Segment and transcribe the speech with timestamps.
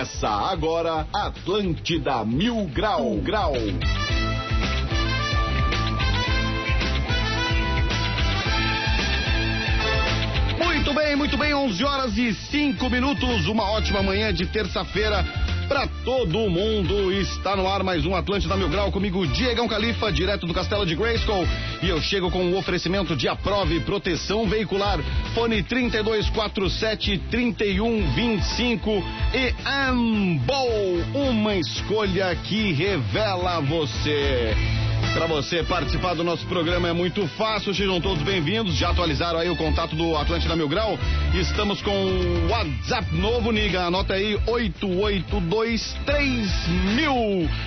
[0.00, 3.16] Começa agora Atlântida Mil Grau.
[3.16, 3.52] Grau.
[10.58, 15.22] Muito bem, muito bem, 11 horas e 5 minutos, uma ótima manhã de terça-feira
[16.04, 17.12] todo mundo.
[17.12, 20.94] Está no ar mais um Atlântida Mil Grau comigo, Diegão Califa, direto do Castelo de
[20.94, 21.46] Grayskull.
[21.82, 24.98] E eu chego com o um oferecimento de Aprove Proteção Veicular,
[25.34, 28.90] fone 3247 3125
[29.34, 30.68] e Ambol,
[31.14, 34.79] uma escolha que revela você.
[35.12, 38.76] Para você participar do nosso programa é muito fácil, sejam todos bem-vindos.
[38.76, 40.96] Já atualizaram aí o contato do Atlântida Mil Grau?
[41.34, 43.82] Estamos com o WhatsApp novo, Niga.
[43.82, 46.48] Anota aí 8823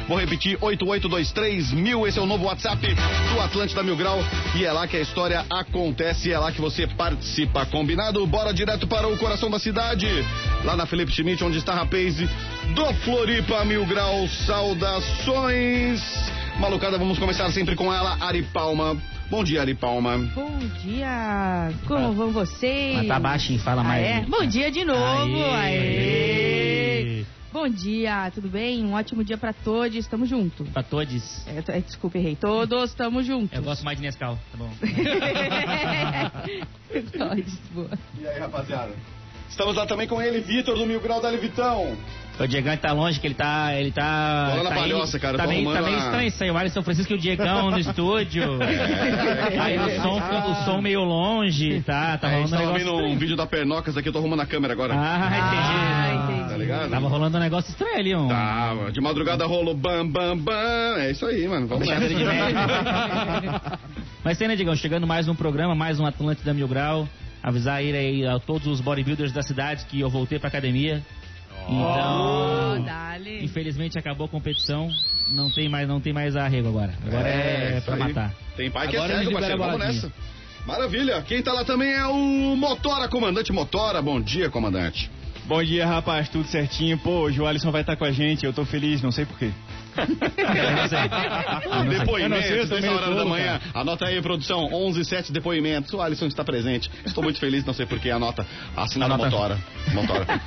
[0.07, 1.73] Vou repetir, 8823
[2.07, 2.87] Esse é o novo WhatsApp
[3.33, 4.19] do Atlântida Mil Grau.
[4.55, 7.65] E é lá que a história acontece, é lá que você participa.
[7.65, 8.25] Combinado?
[8.25, 10.07] Bora direto para o coração da cidade.
[10.63, 12.15] Lá na Felipe Schmidt, onde está a Rapaz
[12.73, 14.29] do Floripa Mil Grau.
[14.47, 16.32] Saudações!
[16.63, 18.95] Malucada, vamos começar sempre com ela, Ari Palma.
[19.29, 20.17] Bom dia, Ari Palma.
[20.33, 22.95] Bom dia, como ah, vão vocês?
[22.95, 24.05] Mas tá baixinho, fala ah, mais.
[24.05, 24.21] É?
[24.21, 25.65] Bom dia de novo, aê.
[25.65, 27.25] aê.
[27.51, 28.85] Bom dia, tudo bem?
[28.85, 30.69] Um ótimo dia pra todos, estamos juntos.
[30.69, 31.45] Pra todos?
[31.47, 32.37] É, desculpa, errei.
[32.37, 33.57] Todos estamos juntos.
[33.57, 34.71] Eu gosto mais de Nescau, tá bom.
[37.11, 37.89] todos, boa.
[38.21, 38.93] E aí, rapaziada?
[39.49, 41.95] Estamos lá também com ele, Vitor do Mil Grau da Levitão.
[42.39, 43.75] O Diegão tá longe, que ele tá.
[43.75, 44.49] Ele tá.
[44.55, 45.37] Bola tá na palhoça, cara.
[45.37, 46.49] Tá meio, tá meio estranho isso aí.
[46.49, 48.59] O Alisson Francisco e o Diegão no estúdio.
[48.61, 52.17] É, aí o som, o som meio longe, tá?
[52.17, 52.79] Tá é, rolando um negócio.
[52.79, 54.95] vendo um vídeo da Pernocas aqui, eu tô arrumando a câmera agora.
[54.95, 55.63] Ah, entendi.
[55.63, 56.49] Ah, entendi.
[56.49, 56.89] Tá ligado?
[56.89, 58.27] Tava rolando um negócio estranho ali, um.
[58.27, 58.91] Tava.
[58.91, 60.97] De madrugada rolou bam, bam, bam.
[60.97, 61.67] É isso aí, mano.
[61.67, 62.03] Vamos nessa.
[64.23, 64.75] Mas tem, né, Diegão?
[64.75, 67.07] Chegando mais um programa, mais um Atlântida Mil Grau.
[67.43, 71.03] Avisar aí, aí a todos os bodybuilders da cidade que eu voltei pra academia.
[71.67, 74.89] Então, oh, infelizmente acabou a competição,
[75.29, 76.93] não tem mais, não tem mais arrego agora.
[77.05, 78.33] Agora é, é pra matar.
[78.55, 80.11] Tem pai que é agora é cego, parceiro, vamos nessa.
[80.65, 81.21] Maravilha.
[81.21, 84.01] Quem tá lá também é o Motora, comandante Motora.
[84.01, 85.11] Bom dia, comandante.
[85.45, 86.97] Bom dia, rapaz, tudo certinho.
[86.97, 89.51] Pô, hoje o Alisson vai estar com a gente, eu tô feliz, não sei porquê.
[91.89, 93.59] Depoimentos, nessa hora da manhã.
[93.59, 93.81] Cara.
[93.81, 95.93] Anota aí, produção, 11 7 depoimentos.
[95.93, 96.89] O Alisson está presente.
[97.05, 98.11] Estou muito feliz, não sei porquê.
[98.11, 98.45] Anota,
[98.75, 99.29] assinada Anota.
[99.29, 99.57] Motora.
[99.93, 100.41] Motora.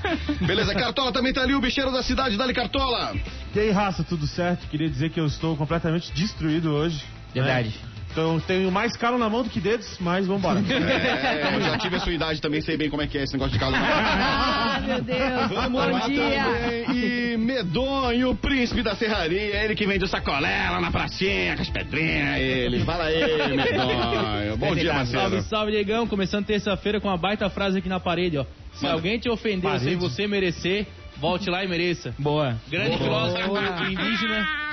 [0.46, 2.36] Beleza, Cartola também tá ali, o bicheiro da cidade.
[2.36, 3.14] Dali, Cartola.
[3.54, 4.66] E aí, raça, tudo certo?
[4.68, 7.02] Queria dizer que eu estou completamente destruído hoje.
[7.32, 7.68] Verdade.
[7.68, 7.95] Né?
[8.16, 10.60] Então tenho mais calo na mão do que dedos, mas vambora.
[10.60, 13.34] É, eu já tive a sua idade também, sei bem como é que é esse
[13.34, 13.88] negócio de calo na mão.
[13.90, 15.48] Ah, meu Deus.
[15.50, 16.44] Vamos Bom lá dia.
[16.44, 16.96] Também.
[16.96, 21.60] E Medonho, o príncipe da serraria, ele que vende o sacolé lá na pracinha, com
[21.60, 22.84] as pedrinhas, ele.
[22.86, 24.56] Fala aí, Medonho.
[24.56, 25.20] Bom dia, Marcelo.
[25.20, 26.06] Salve, salve, Diegão.
[26.06, 28.46] Começando terça-feira com uma baita frase aqui na parede, ó.
[28.72, 28.94] Se Mano.
[28.94, 29.84] alguém te ofendeu parede.
[29.84, 30.86] sem você merecer,
[31.18, 32.14] volte lá e mereça.
[32.18, 32.56] Boa.
[32.66, 32.98] Grande Boa.
[32.98, 34.65] filósofo indígena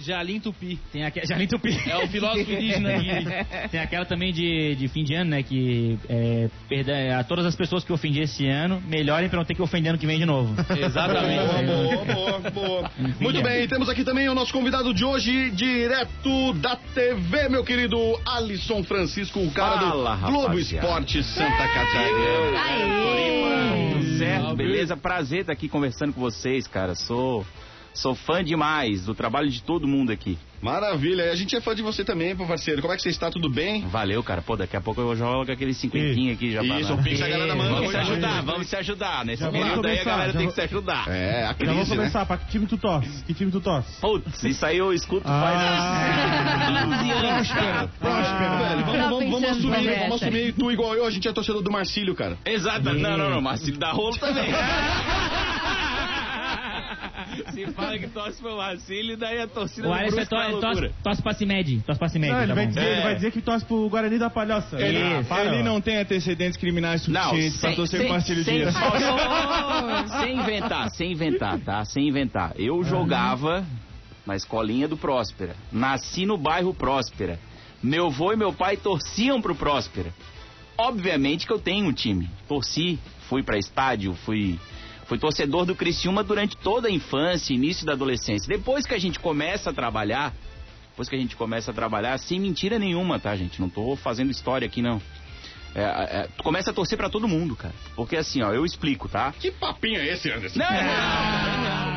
[0.00, 0.78] Jalim Tupi.
[0.92, 1.78] Tem aquela, Jalim Tupi.
[1.88, 2.90] É o filósofo indígena
[3.70, 5.42] Tem aquela também de, de fim de ano, né?
[5.42, 9.44] Que é, perda, é, a todas as pessoas que ofendi esse ano, melhorem pra não
[9.44, 10.54] ter que ofender ano que vem de novo.
[10.76, 11.64] Exatamente.
[11.66, 12.90] boa, boa, boa, boa.
[13.20, 17.98] Muito bem, temos aqui também o nosso convidado de hoje, direto da TV, meu querido
[18.26, 22.60] Alisson Francisco, o cara Fala, do Globo Esporte Santa Catarina.
[22.60, 23.92] Aê!
[23.92, 24.96] Tudo certo, beleza?
[24.96, 26.94] Prazer estar aqui conversando com vocês, cara.
[26.94, 27.44] Sou
[27.94, 30.38] Sou fã demais do trabalho de todo mundo aqui.
[30.62, 31.24] Maravilha.
[31.24, 32.80] E a gente é fã de você também, parceiro.
[32.80, 33.28] Como é que você está?
[33.30, 33.82] Tudo bem?
[33.88, 34.40] Valeu, cara.
[34.40, 37.54] Pô, daqui a pouco eu jogo aquele cinquentinho aqui já Isso, o Pix a galera
[37.56, 37.74] manda.
[37.74, 39.24] Vamos se ajudar, vamos se ajudar.
[39.24, 41.08] Nesse período aí a galera tem que se ajudar.
[41.08, 41.96] É, a crise, Já vamos né?
[41.96, 42.20] começar.
[42.20, 42.24] Né?
[42.26, 43.24] Pra que time tu torce?
[43.24, 44.00] Que time tu torce?
[44.00, 45.40] Putz, isso aí eu escuto ah.
[45.42, 47.88] faz 15 anos, cara.
[47.98, 48.86] Próspero, velho.
[48.86, 51.04] Vamos, vamos, vamos assumir, vamos assumir tu igual eu.
[51.04, 52.38] A gente é torcedor do Marcílio, cara.
[52.44, 52.84] Exato.
[52.84, 53.42] Não, não, não.
[53.42, 54.48] Marcílio da rolo também.
[57.52, 61.22] Se fala que torce pro Marcílio, daí a torcida o Alisson é to, torce, torce
[61.22, 61.80] pra Cimed.
[61.80, 62.32] Torce pra Cimed.
[62.32, 62.68] Não, ele, tá vai bom.
[62.70, 62.92] dizer, é.
[62.92, 64.80] ele vai dizer que torce pro Guarani da Palhoça.
[64.80, 68.74] Ele, ah, ele não tem antecedentes criminais suficientes pra torcer pro Marcílio sem, Dias.
[70.20, 71.84] sem inventar, sem inventar, tá?
[71.84, 72.52] Sem inventar.
[72.56, 73.64] Eu jogava
[74.26, 75.54] na escolinha do Próspera.
[75.70, 77.38] Nasci no bairro Próspera.
[77.82, 80.12] Meu avô e meu pai torciam pro Próspera.
[80.78, 82.30] Obviamente que eu tenho um time.
[82.48, 84.58] Torci, fui para estádio, fui
[85.12, 88.48] Fui torcedor do Criciúma durante toda a infância, início da adolescência.
[88.48, 90.32] Depois que a gente começa a trabalhar,
[90.88, 93.60] depois que a gente começa a trabalhar, sem mentira nenhuma, tá, gente?
[93.60, 95.02] Não tô fazendo história aqui, não.
[95.74, 97.74] É, é, tu começa a torcer para todo mundo, cara.
[97.94, 99.34] Porque assim, ó, eu explico, tá?
[99.38, 100.58] Que papinho é esse, Anderson?
[100.58, 101.91] Não, não, não,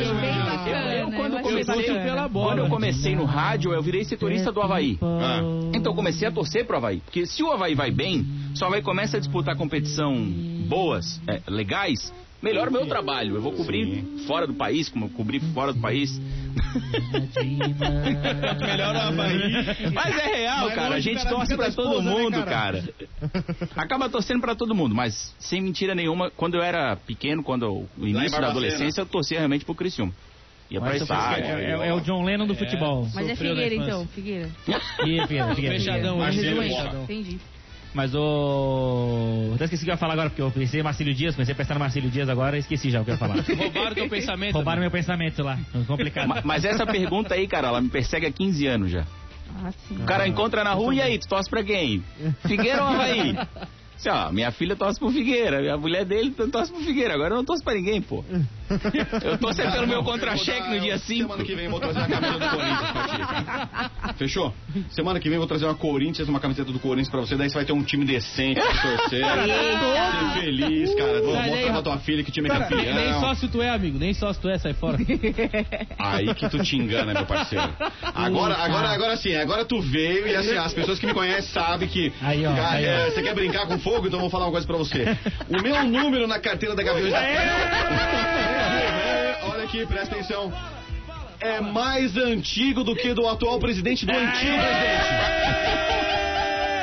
[0.00, 0.94] achei bem bacana.
[0.94, 4.60] Eu, quando, eu comecei, pela bola, quando eu comecei no rádio, eu virei setorista do
[4.60, 4.98] Havaí.
[5.02, 5.40] Ah.
[5.74, 7.00] Então eu comecei a torcer pro Havaí.
[7.00, 10.14] Porque se o Havaí vai bem, se o Havaí começa a disputar competição
[10.66, 12.12] boas, é, legais,
[12.42, 13.36] Melhora o meu trabalho.
[13.36, 16.18] Eu vou cobrir fora do país, como eu cobri fora do país.
[18.60, 19.92] Melhor o Havaí.
[19.92, 20.94] Mas é real, Mas cara.
[20.94, 22.82] A gente torce pra todo esposa, né, mundo, cara?
[22.82, 23.44] cara.
[23.76, 28.06] Acaba torcendo pra todo mundo, mas sem mentira nenhuma, quando eu era pequeno, quando o
[28.06, 30.12] início da adolescência, eu torcia realmente pro Criciúma.
[30.70, 31.44] Ia pra estádio.
[31.46, 33.06] é, é- é o John Lennon do futebol.
[33.12, 34.48] Mas é Sofreu Figueira, então, Figueira.
[34.96, 35.54] Figueira, Figueira.
[35.80, 37.02] Fechadão, fechadão.
[37.02, 37.38] Entendi.
[37.92, 39.50] Mas o.
[39.54, 41.52] Até esqueci o que eu ia falar agora, porque eu pensei em Marcílio Dias, comecei
[41.52, 43.36] a pensar no Marcílio Dias agora e esqueci já o que eu ia falar.
[43.58, 44.54] Roubaram teu pensamento.
[44.54, 45.58] Roubaram meu pensamento lá.
[45.86, 46.28] Complicado.
[46.28, 49.04] Ma- Mas essa pergunta aí, cara, ela me persegue há 15 anos já.
[49.62, 49.96] Ah, sim.
[49.96, 52.04] O cara encontra na rua e aí, tu torce pra quem?
[52.46, 53.36] Figueira ou Havaí?
[53.96, 57.38] Assim, ó, minha filha torce pro Figueira, a mulher dele torce pro Figueira, agora eu
[57.38, 58.24] não torço pra ninguém, pô.
[59.22, 61.22] Eu é pelo meu contra-cheque no dia 5.
[61.22, 64.14] Semana que vem eu vou trazer uma camiseta do Corinthians pra ti, cara.
[64.16, 64.54] Fechou?
[64.90, 67.48] Semana que vem eu vou trazer uma Corinthians, uma camiseta do Corinthians pra você, daí
[67.48, 69.24] você vai ter um time decente pra torcer.
[69.24, 71.20] Ser feliz, cara.
[71.22, 73.20] Vou mostrar pra tua filha que o time é Nem, nem campeão.
[73.20, 73.98] sócio tu é, amigo.
[73.98, 74.98] Nem sócio tu é, sai fora.
[75.98, 77.72] Aí que tu te engana, meu parceiro.
[78.14, 81.88] Agora, agora, agora sim, agora tu veio e assim, as pessoas que me conhecem sabem
[81.88, 82.12] que.
[82.22, 82.88] Aí, ó, Cara, aí, ó.
[82.88, 84.06] é, Você quer brincar com fogo?
[84.06, 85.16] Então eu vou falar uma coisa pra você.
[85.48, 87.20] O meu número na carteira da Gaviões da
[89.70, 90.52] aqui, presta atenção.
[91.40, 95.04] É mais antigo do que do atual presidente do antigo presidente.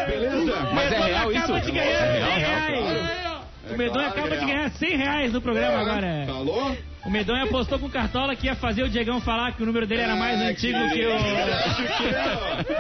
[0.07, 0.69] Beleza?
[0.73, 1.53] Mas é real isso?
[1.53, 1.73] É real, 100
[3.11, 3.43] real.
[3.69, 6.23] É O claro que acaba é de ganhar 100 reais no programa agora.
[6.25, 6.77] Falou?
[7.05, 10.01] O Medonho apostou com Cartola que ia fazer o Diegão falar que o número dele
[10.01, 11.17] era mais É, antigo que Você o.
[11.97, 12.03] que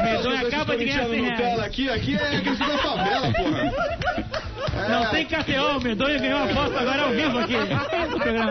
[0.03, 0.17] é?
[0.17, 1.63] Vocês acaba de ganhar estão 100 mentindo Nutella reais.
[1.67, 3.73] aqui, aqui é questão da favela, porra.
[4.77, 7.53] É, Não tem KTO, o Medonho ganhou a aposta agora ao vivo aqui.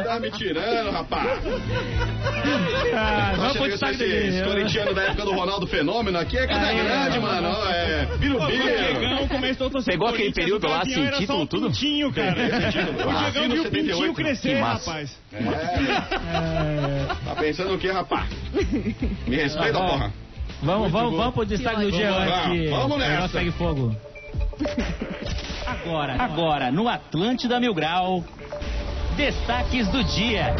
[0.04, 1.40] Tá me tirando, rapaz.
[2.94, 4.42] Ah, vamos Nossa, pro esse, destaque esse dele.
[4.44, 7.20] corintiano da época do Ronaldo Fenômeno aqui é casa Aí, grande, ó.
[7.22, 7.48] mano.
[7.70, 8.62] É, birubiru.
[8.64, 11.66] Diegão começou a torcer Pegou aquele período o lá, título, um tudo?
[11.68, 12.32] pintinho, cara.
[12.32, 15.18] O Diegão viu o 78, pintinho crescer, rapaz.
[17.24, 18.28] Tá pensando o que, rapaz?
[19.26, 20.12] Me respeita, Ah, porra.
[20.62, 23.12] Vamos, vamos, vamos pro destaque do lá, antes que vamos nessa.
[23.12, 23.96] negócio pegue fogo.
[25.66, 28.24] Agora, agora, no Atlântida Mil Grau,
[29.16, 30.54] destaques do dia.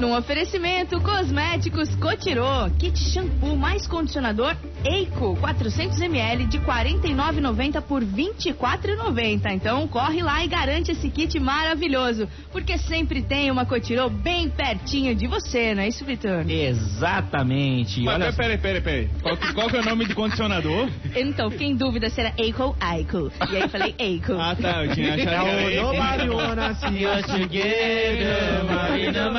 [0.00, 8.08] Num oferecimento, cosméticos Cotirô, kit shampoo mais condicionador Eico, 400ml de R$ 49,90 por R$
[8.08, 9.52] 24,90.
[9.52, 15.14] Então corre lá e garante esse kit maravilhoso, porque sempre tem uma Cotirô bem pertinho
[15.14, 16.44] de você, não é isso, Vitor?
[16.50, 18.00] Exatamente.
[18.02, 19.10] Mas Olha peraí, peraí, peraí.
[19.22, 20.88] Qual, que- qual que é o nome do condicionador?
[21.14, 23.30] Então, fiquei em dúvida se era Eico ou Aico.
[23.50, 24.32] E aí falei Eico.
[24.34, 24.84] Ah, tá.
[24.84, 29.32] Eu tinha achado que era wanna see us together, Marina.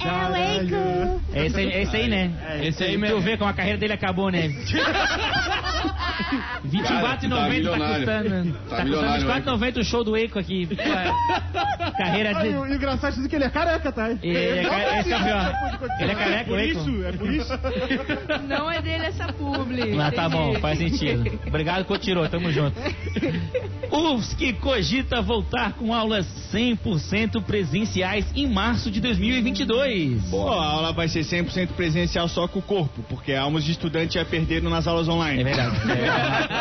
[0.00, 0.85] É o Eico.
[1.36, 2.30] É esse aí, é esse aí, né?
[2.62, 3.20] Esse aí Tu mesmo.
[3.20, 4.48] vê como a carreira dele acabou, né?
[6.82, 8.52] Cara, 24,90 tá custando.
[8.52, 10.68] Tá Tá, milionário, custando 24,90 o show do Eiko aqui.
[10.86, 11.90] É.
[12.02, 12.56] Carreira Ah, e de.
[12.56, 14.10] o e o engraçado é que ele é careca, tá?
[14.22, 15.54] Ele é, ca- esse é o pior.
[16.00, 16.78] Ele é careca, o Por Eiko.
[16.80, 17.52] isso, é por isso.
[18.48, 19.98] Não é dele essa publi.
[19.98, 21.38] Ah, tá bom, faz sentido.
[21.46, 22.76] Obrigado, Cotirô, tamo junto.
[23.90, 30.24] UFSC cogita voltar com aulas 100% presenciais em março de 2022.
[30.30, 34.14] Pô, a aula vai ser 100% presencial só com o corpo, porque almas de estudante
[34.14, 35.40] já perderam nas aulas online.
[35.40, 35.76] É verdade.
[35.92, 36.55] É.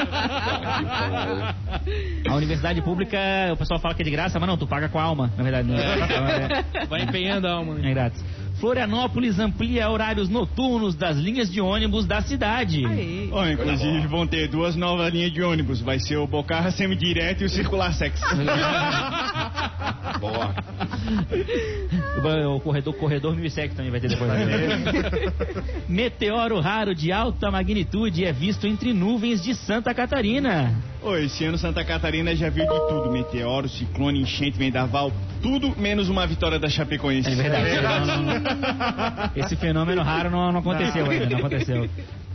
[2.30, 3.18] A universidade pública,
[3.54, 5.44] o pessoal fala que é de graça, mas não, tu paga com a alma, na
[5.44, 5.68] verdade.
[5.68, 7.90] Não é, Vai empenhando a alma, né?
[7.90, 8.24] é grátis.
[8.60, 12.86] Florianópolis amplia horários noturnos das linhas de ônibus da cidade.
[12.86, 13.30] Aí.
[13.32, 15.82] Ó, inclusive vão ter duas novas linhas de ônibus.
[15.82, 18.20] Vai ser o Bocarra Semidireto e o Circular Sex.
[20.20, 20.56] Boa.
[22.56, 24.32] O corredor, corredor 1007 também vai ter depois.
[25.88, 30.74] Meteoro raro de alta magnitude é visto entre nuvens de Santa Catarina.
[31.04, 33.12] Ô, esse ano Santa Catarina já viu de tudo.
[33.12, 35.12] Meteoro, ciclone, enchente, vendaval.
[35.42, 37.30] Tudo menos uma vitória da Chapecoense.
[37.30, 38.08] É verdade.
[38.08, 39.32] Não, não, não.
[39.36, 41.88] Esse fenômeno raro não, não aconteceu ainda, não aconteceu.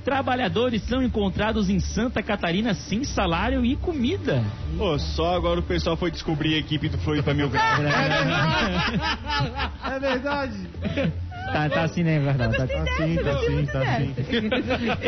[0.05, 4.43] Trabalhadores são encontrados em Santa Catarina sem salário e comida.
[4.77, 7.83] Pô, só agora o pessoal foi descobrir a equipe do Floripa Mil Grau.
[9.85, 10.69] É verdade.
[11.53, 12.17] Tá, tá assim, né?
[12.17, 12.57] é Verdade.
[12.57, 14.15] Tá, Tá sim, tá sim, tá sim.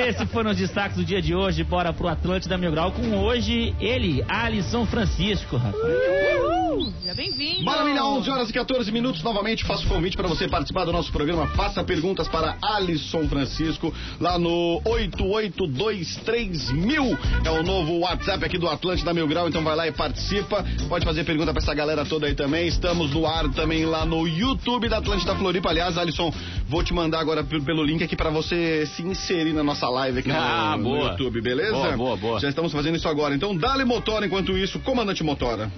[0.08, 1.62] Esses foram os destaques do dia de hoje.
[1.62, 5.82] Bora pro Atlântida Mil Grau com hoje ele, Alisson Francisco, rapaz.
[5.82, 6.92] Uhul.
[7.04, 7.64] Já Seja bem-vindo.
[7.64, 9.22] Maravilha, 11 horas e 14 minutos.
[9.22, 11.46] Novamente faço o convite para você participar do nosso programa.
[11.48, 17.18] Faça perguntas para Alisson Francisco lá no 8823000.
[17.44, 19.48] É o novo WhatsApp aqui do Atlântida Mil Grau.
[19.48, 20.64] Então vai lá e participa.
[20.88, 22.66] Pode fazer pergunta para essa galera toda aí também.
[22.66, 25.68] Estamos no ar também lá no YouTube da Atlântida Floripa.
[25.68, 26.31] Aliás, Alisson,
[26.68, 30.28] vou te mandar agora pelo link aqui para você se inserir na nossa live aqui
[30.28, 31.10] no- Ah, no, boa.
[31.10, 31.72] YouTube, beleza?
[31.72, 32.40] Boa, boa, boa.
[32.40, 33.34] Já estamos fazendo isso agora.
[33.34, 35.70] Então, dale motora enquanto isso, comandante motora.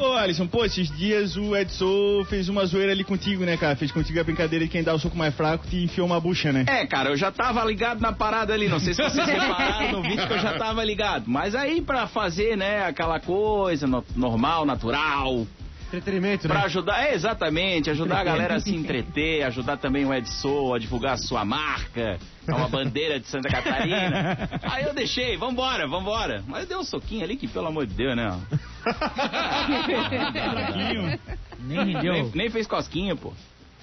[0.00, 3.74] Ô, Alisson, pô, esses dias o Edson fez uma zoeira ali contigo, né, cara?
[3.74, 6.52] Fez contigo a brincadeira de quem dá o soco mais fraco te enfiou uma bucha,
[6.52, 6.64] né?
[6.68, 8.68] É, cara, eu já tava ligado na parada ali.
[8.68, 11.24] Não sei se vocês repararam no vídeo que eu já tava ligado.
[11.26, 15.44] Mas aí pra fazer, né, aquela coisa no- normal, natural,
[15.88, 16.64] Entretenimento, Pra né?
[16.66, 21.14] ajudar, é exatamente, ajudar a galera a se entreter, ajudar também o Edson a divulgar
[21.14, 24.50] a sua marca, é uma bandeira de Santa Catarina.
[24.62, 26.44] Aí eu deixei, vambora, vambora.
[26.46, 28.28] Mas deu um soquinho ali que, pelo amor de Deus, né?
[31.64, 31.94] Nem.
[31.94, 33.32] Nem, nem fez cosquinha, pô.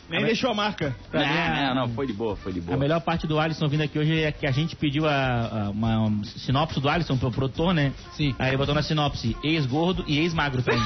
[0.09, 0.95] Nem deixou a marca.
[1.13, 2.77] A- Não, não, foi de boa, foi de A boa.
[2.77, 6.23] melhor parte do Alisson vindo aqui hoje é que a gente pediu a, a- uma
[6.23, 7.91] sinopse do Alisson pro produtor, né?
[8.13, 8.35] Sim.
[8.37, 10.81] Aí ele botou na sinopse ex-gordo e ex-magro também.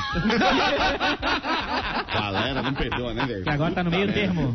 [2.13, 3.43] Galera, não perdoa, né, velho?
[3.43, 4.53] Que agora tá no meio termo.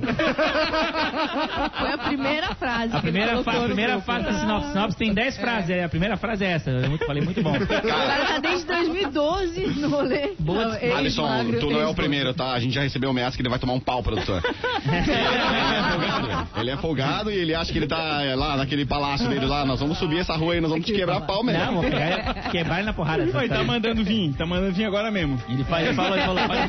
[1.78, 2.96] Foi a primeira frase.
[2.96, 4.06] A primeira, ele fa- a primeira grupo.
[4.06, 4.68] fase da sinopse.
[4.72, 5.70] Sinopse tem 10 frases.
[5.70, 6.70] é, A primeira frase é essa.
[6.70, 7.52] Eu muito- falei muito bom.
[7.52, 10.32] O cara tá desde 2012 no rolê.
[10.38, 12.52] Boa- Não, ex-magro, Alisson, tu não é o primeiro, tá?
[12.52, 14.42] A gente já recebeu ameaça que ele vai tomar um pau, produtor.
[14.84, 18.84] ele, é folgado, ele é folgado e ele acha que ele tá é, lá naquele
[18.86, 19.64] palácio dele lá.
[19.64, 21.64] Nós vamos subir essa rua aí, nós vamos te quebrar pau mesmo.
[21.64, 23.22] Não, vou pegar, quebrar ele na porrada.
[23.34, 25.40] Oi, tá mandando vir, tá mandando vir agora mesmo.
[25.48, 26.68] Ele, faz, ele falou, ele falou pode,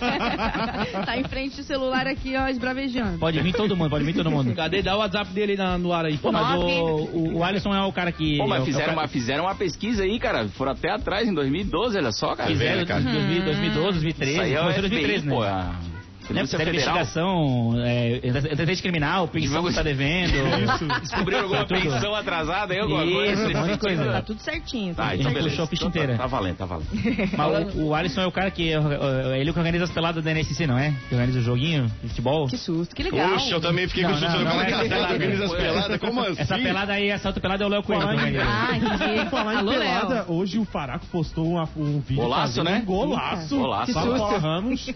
[1.05, 3.17] tá em frente do celular aqui, ó, esbravejando.
[3.17, 4.53] pode vir todo mundo, pode vir todo mundo.
[4.55, 4.81] Cadê?
[4.81, 6.17] Dá o WhatsApp dele aí na- no ar aí.
[6.17, 8.37] Pô, mas o, o, o Alisson é o cara que...
[8.37, 10.47] Pô, mas é fizeram cara- uma, fizeram uma pesquisa aí, cara.
[10.49, 12.49] Foram até atrás em 2012, olha só, cara.
[12.49, 13.01] Fizeram cara.
[13.01, 15.94] 2000, 2012, 2013, Isso aí é o começou em FBI, 2013, pô.
[16.33, 16.41] Né?
[16.41, 16.47] a Né?
[16.47, 16.73] Federal.
[16.73, 20.33] investigação, é, antecedente criminal, pensão que tá devendo.
[21.01, 21.81] Descobriram alguma Tudo.
[21.81, 23.47] pensão atrasada aí, alguma Isso, coisa?
[23.47, 24.05] um monte coisa.
[24.11, 24.93] Tá tudo certinho.
[24.95, 25.49] Tá Tá, então Ele beleza.
[25.49, 26.17] puxou a ficha Então tá- inteira.
[26.17, 26.87] Tá valendo, tá valendo.
[27.37, 28.71] Mas o, o Alisson é o cara que.
[28.71, 28.75] É,
[29.35, 30.93] é ele que organiza as peladas da NSC, não é?
[31.09, 32.47] Que organiza o joguinho de futebol.
[32.47, 33.29] Que susto, que legal.
[33.29, 34.39] Puxa, eu também fiquei Não, com susto.
[34.39, 36.41] não, falei, é pelada, organiza as peladas, como assim?
[36.41, 38.01] Essa pelada aí, essa outra pelada é o Léo Coelho.
[38.07, 38.37] que.
[38.37, 39.29] Ah, entendi.
[39.29, 40.25] Falar em Alô, pelada, Léo.
[40.31, 42.81] hoje o Faraco postou um vídeo Golaço, né?
[42.85, 43.55] golaço.
[43.57, 43.85] Golaço.
[43.85, 44.37] Que susto.
[44.39, 44.87] Ramos.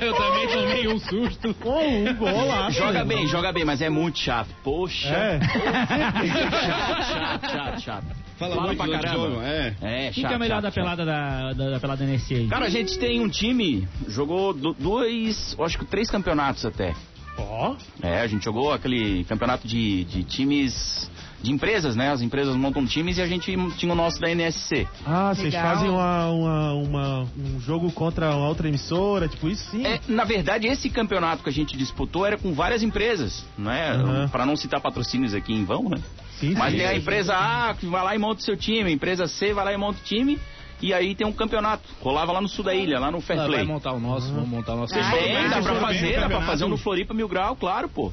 [0.00, 1.54] Eu também tomei um susto.
[1.54, 2.76] Com um golaço.
[2.78, 4.48] Joga bem, joga bem, mas é muito chato.
[4.62, 5.08] Poxa.
[5.08, 5.40] É.
[6.30, 8.06] Chato, chato, chato, chato.
[8.38, 9.28] Fala, Fala muito pra caramba.
[9.30, 9.74] jogo, é.
[9.82, 12.34] É, Quem chato, que é o melhor chato, da pelada da, da, da pelada NSC
[12.34, 12.48] aí?
[12.48, 16.94] Cara, a gente tem um time, jogou do- dois, acho que três campeonatos até.
[17.38, 17.74] Ó.
[18.02, 21.10] É, a gente jogou aquele campeonato de, de times
[21.42, 22.10] de empresas, né?
[22.10, 24.86] As empresas montam times e a gente tinha o nosso da NSC.
[25.06, 25.62] Ah, vocês Legal.
[25.74, 29.86] fazem uma, uma, uma- um jogo contra uma outra emissora, tipo isso sim.
[29.86, 33.96] É, na verdade, esse campeonato que a gente disputou era com várias empresas, né?
[33.96, 34.28] Uhum.
[34.28, 35.98] Para não citar patrocínios aqui em vão, né?
[36.38, 36.78] Sim, Mas sim.
[36.78, 39.52] tem a empresa A que vai lá e monta o seu time, a empresa C
[39.52, 40.38] vai lá e monta o time,
[40.82, 41.82] e aí tem um campeonato.
[42.00, 43.64] Rolava lá no sul da ilha, lá no Fair Vai Play.
[43.66, 44.94] montar o nosso, vamos montar o nosso.
[44.94, 45.48] Ah, é?
[45.48, 48.10] dá pra Vocês bem fazer, dá pra fazer um no Floripa Mil Grau, claro, pô.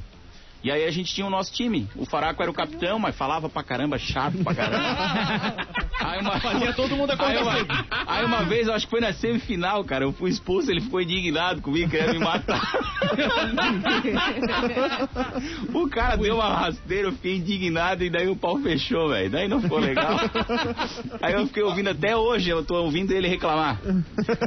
[0.67, 1.87] E aí a gente tinha o nosso time.
[1.95, 4.83] O Faraco era o capitão, mas falava pra caramba, chato pra caramba.
[5.97, 6.39] Aí uma...
[6.39, 7.55] Fazia todo mundo aí acordar uma...
[8.05, 11.01] aí uma vez, eu acho que foi na semifinal, cara, eu fui expulso, ele ficou
[11.01, 12.61] indignado comigo, querendo me matar.
[15.73, 19.29] o cara deu uma rasteira, eu fiquei indignado e daí o pau fechou, velho.
[19.29, 20.17] Daí não ficou legal.
[21.21, 23.79] Aí eu fiquei ouvindo até hoje, eu tô ouvindo ele reclamar.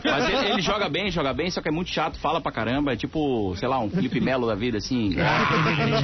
[0.04, 2.92] Mas ele, ele joga bem, joga bem, só que é muito chato, fala pra caramba.
[2.92, 5.16] É tipo, sei lá, um Felipe Melo da vida, assim.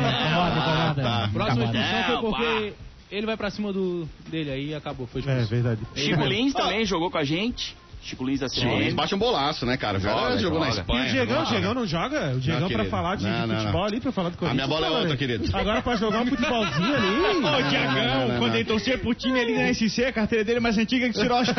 [0.07, 0.27] Ah.
[0.27, 1.03] Incomoda, incomoda.
[1.03, 1.31] tá.
[1.33, 2.73] Próxima expulsão foi Não, porque
[3.11, 5.07] ele vai pra cima do dele aí e acabou.
[5.07, 5.49] Foi É expulso.
[5.51, 5.81] verdade.
[5.95, 7.77] Chico Lins também jogou com a gente.
[8.03, 8.95] Chico Lins da Chico Lins CBN.
[8.95, 9.99] bate um bolaço, né, cara?
[9.99, 10.79] Cara Joga, jogou na joga.
[10.79, 11.03] E Espanha.
[11.03, 11.51] o Diegão, o não.
[11.51, 12.35] Diegão não joga?
[12.37, 12.91] O Diegão pra querido.
[12.91, 13.85] falar de, Não, não, futebol não.
[13.89, 14.67] ali, pra falar do Corinthians.
[14.69, 15.57] minha bola é outra, querido.
[15.57, 17.07] Agora pra jogar um futebolzinho ali.
[17.19, 18.39] Ô, não, não, não.
[18.39, 21.19] quando ele torcia pro time ali na SC, a carteira dele é mais antiga que
[21.19, 21.51] o Ciroche.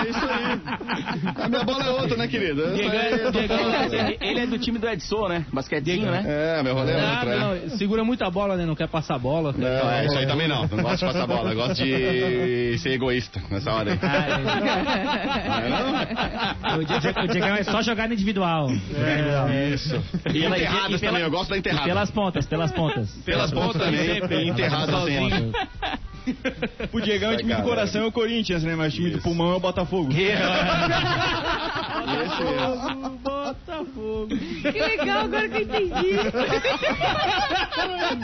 [0.00, 0.99] É, é isso aí.
[1.36, 2.62] A minha bola é outra, né, querido?
[2.62, 2.70] Tô
[3.30, 3.94] Diegão, falando.
[4.20, 5.44] Ele, é do time do Edson, né?
[5.52, 6.24] Basquetinho, né?
[6.58, 7.34] É, meu rolê é Ah, outra.
[7.34, 7.38] é.
[7.38, 8.64] não, segura muita bola, né?
[8.66, 9.54] Não quer passar bola.
[9.56, 10.66] Não, é isso aí também não.
[10.66, 11.50] Não gosto de passar bola.
[11.50, 13.98] Eu gosto de ser egoísta nessa hora aí.
[14.02, 15.60] Ah,
[16.72, 16.76] é.
[16.76, 18.68] O Diego- o Diegão é só jogada individual.
[19.50, 20.02] É, isso.
[20.28, 21.84] E pela- enterradas e pela- também, eu gosto da E enterrada.
[21.86, 23.10] pelas pontas, pelas pontas.
[23.24, 25.52] Pelas pontas também, tem enterradas assim.
[26.92, 28.74] o Diegão, o time do coração é o Corinthians, né?
[28.76, 30.10] Mas o time do pulmão é o Botafogo.
[34.72, 36.10] Que legal, agora que eu entendi.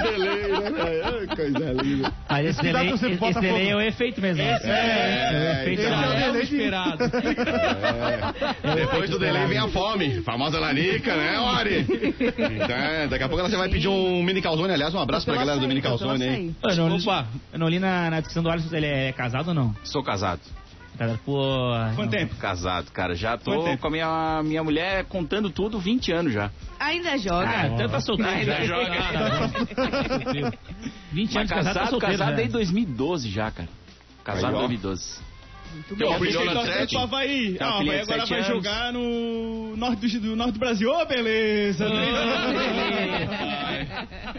[0.02, 1.26] Beleza, né?
[1.34, 2.12] Coisa linda.
[2.28, 4.42] Aí esse delay, esse bota delay é o efeito mesmo.
[4.42, 4.54] É,
[5.32, 7.04] o efeito esse da- é o delay É o esperado.
[8.64, 8.74] É.
[8.74, 10.20] Depois do delay vem a fome.
[10.22, 11.86] Famosa lanica, né, Ori?
[12.20, 14.72] Então, é, daqui a pouco você vai pedir um mini calzone.
[14.72, 16.56] Aliás, um abraço pra galera do mini calzone, hein?
[16.62, 16.78] açaí.
[16.78, 17.26] Eu não, Opa.
[17.52, 19.74] eu não li na, na descrição do Alisson se ele é casado ou não.
[19.84, 20.40] Sou casado.
[20.96, 21.70] Casado, Pô.
[21.94, 22.34] Quanto tempo?
[22.36, 23.14] Casado, cara.
[23.14, 26.50] Já tô com a minha, minha mulher contando tudo 20 anos já.
[26.78, 27.48] Ainda joga.
[27.48, 28.32] Ah, então tá solteiro.
[28.32, 28.64] Ainda já.
[28.64, 28.96] joga.
[29.12, 29.90] Tá
[30.50, 30.50] bom.
[31.12, 32.18] 20 Mas anos casado, tá casado, solteiro.
[32.18, 32.36] casado né?
[32.36, 33.68] desde 2012 já, cara.
[34.24, 35.25] Casado em 2012.
[35.72, 36.94] Muito Tem Ele de torcendo sete.
[36.94, 37.54] pro Havaí.
[37.58, 38.46] Tem uma Ah, o Havaí agora vai anos.
[38.48, 40.90] jogar no norte do, do norte do Brasil.
[40.90, 41.86] Ô, beleza.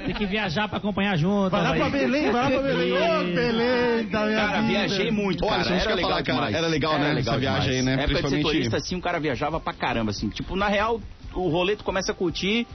[0.06, 1.50] Tem que viajar pra acompanhar junto.
[1.50, 2.94] Vai lá pra Belém, vai lá pra Belém.
[2.94, 4.68] Ô, Belém da minha Cara, vida.
[4.68, 5.76] viajei muito, Olha, cara.
[5.76, 6.56] Era legal falar, cara, demais.
[6.56, 9.60] era legal, né, essa viagem aí, né, Época de principalmente- setorista, assim, o cara viajava
[9.60, 10.30] pra caramba, assim.
[10.30, 11.02] Tipo, na real,
[11.34, 12.68] o rolê tu começa a curtir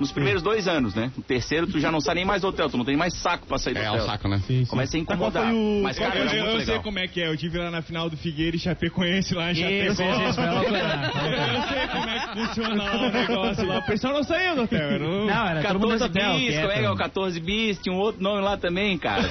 [0.00, 1.10] nos primeiros dois anos, né?
[1.16, 3.46] No terceiro, tu já não sai nem mais do hotel, tu não tem mais saco
[3.46, 4.02] pra sair do É, hotel.
[4.04, 4.38] o saco, né?
[4.46, 4.66] Sim, sim.
[4.66, 5.44] Começa a Mas incomodar.
[5.44, 5.80] foi o...
[5.82, 7.28] Mas, cara, eu, eu- eu sei como é que é.
[7.28, 9.54] Eu tive lá na final do Figueira e Chapecoense lá em.
[9.54, 10.78] Isso, isso, loucura.
[11.54, 13.78] Eu sei como é que funciona lá o negócio lá.
[13.78, 14.80] O pessoal não saiu do hotel.
[14.90, 15.26] Era um...
[15.26, 16.38] Não, era todo mundo 14 no hotel.
[16.38, 17.78] bis, como é que é o 14 bis?
[17.80, 19.22] Tinha um outro nome lá também, cara.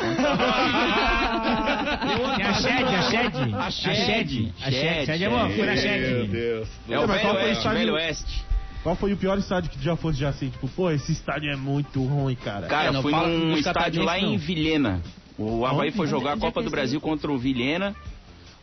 [2.36, 3.54] Tem a Shed, a Shed.
[3.54, 3.96] A A Shed.
[3.96, 4.54] Shed.
[4.62, 4.82] A Shed.
[4.82, 6.28] Shed, Shed é bom, fui na Meu Shed.
[6.28, 6.68] Deus.
[6.90, 7.64] É o mas?
[7.64, 8.44] Velho Oeste.
[8.84, 10.50] Qual foi o pior estádio que tu já fosse já assim?
[10.50, 12.68] Tipo, pô, esse estádio é muito ruim, cara.
[12.68, 15.02] Cara, É, não fui num estádio lá em Vilhena.
[15.38, 17.96] O Havaí foi jogar a é Copa do Brasil contra o Vilhena,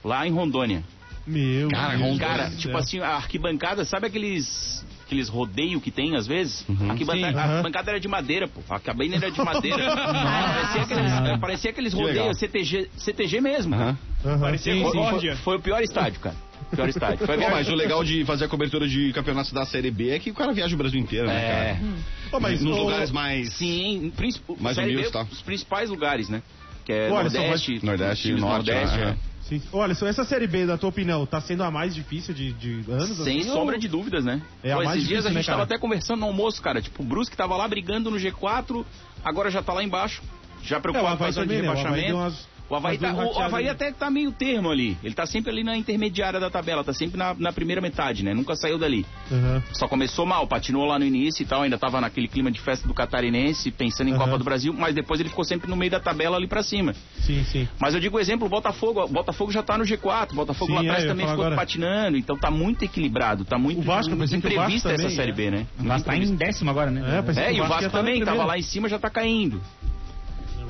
[0.05, 0.85] lá em Rondônia.
[1.27, 2.59] Meu Cara, Deus do Cara, céu.
[2.59, 6.65] tipo assim, a arquibancada, sabe aqueles aqueles rodeios que tem às vezes?
[6.69, 8.61] A arquibancada, Sim, arquibancada era de madeira, pô.
[8.73, 9.85] A cabine era de madeira.
[9.97, 13.75] parecia aqueles, parecia aqueles rodeios CTG, CTG mesmo.
[13.75, 13.97] Aham.
[14.41, 15.11] Parecia Sim, Foi, sim.
[15.21, 16.37] Foi- foi o pior estádio, cara.
[16.75, 17.27] Pior estádio.
[17.27, 20.11] Foi a Pô, mas o legal de fazer a cobertura de campeonatos da Série B
[20.11, 21.75] é que o cara viaja o Brasil inteiro, né, É.
[21.75, 21.95] cara?
[22.31, 23.53] Pô, mas Nos ô, lugares mais...
[23.55, 25.27] Sim, princip- Mais Série humildes, B, tá?
[25.31, 26.43] os principais lugares, né?
[26.85, 29.17] Que é só Nordeste, Nordeste, times do Norte, Nordeste, né?
[29.27, 29.31] é.
[29.43, 29.61] Sim.
[29.73, 32.85] Olha, só essa Série B, na tua opinião, tá sendo a mais difícil de, de
[32.89, 33.17] anos?
[33.17, 34.41] Sem assim, sombra ou- de dúvidas, né?
[34.63, 35.65] É a Pô, mais esses dias difícil, a né, gente tava cara?
[35.75, 36.81] até conversando no almoço, cara.
[36.81, 38.85] Tipo, o Brusque tava lá brigando no G4,
[39.25, 40.23] agora já tá lá embaixo.
[40.63, 42.33] Já É, o preocupado com a zona de também, né?
[42.71, 42.97] O Havaí.
[42.97, 44.97] O tá, o rateadas Havaí até tá meio termo ali.
[45.03, 48.33] Ele tá sempre ali na intermediária da tabela, tá sempre na, na primeira metade, né?
[48.33, 49.05] Nunca saiu dali.
[49.31, 49.63] Aham.
[49.73, 52.87] Só começou mal, patinou lá no início e tal, ainda tava naquele clima de festa
[52.87, 54.25] do Catarinense, pensando em Aham.
[54.25, 56.95] Copa do Brasil, mas depois ele ficou sempre no meio da tabela ali pra cima.
[57.19, 57.69] Sim, sim.
[57.81, 60.71] Mas eu digo o exemplo, o Botafogo, o Botafogo já tá no G4, o Botafogo
[60.71, 61.57] Sim, lá atrás é, também ficou agora.
[61.57, 65.31] patinando, então tá muito equilibrado, tá muito, O Vasco, muito o imprevista essa também, Série
[65.33, 65.35] é.
[65.35, 65.67] B, né?
[65.79, 67.03] O Vasco tá em décimo agora, né?
[67.37, 69.61] É, É, e o Vasco na também, tava lá em cima, já tá caindo.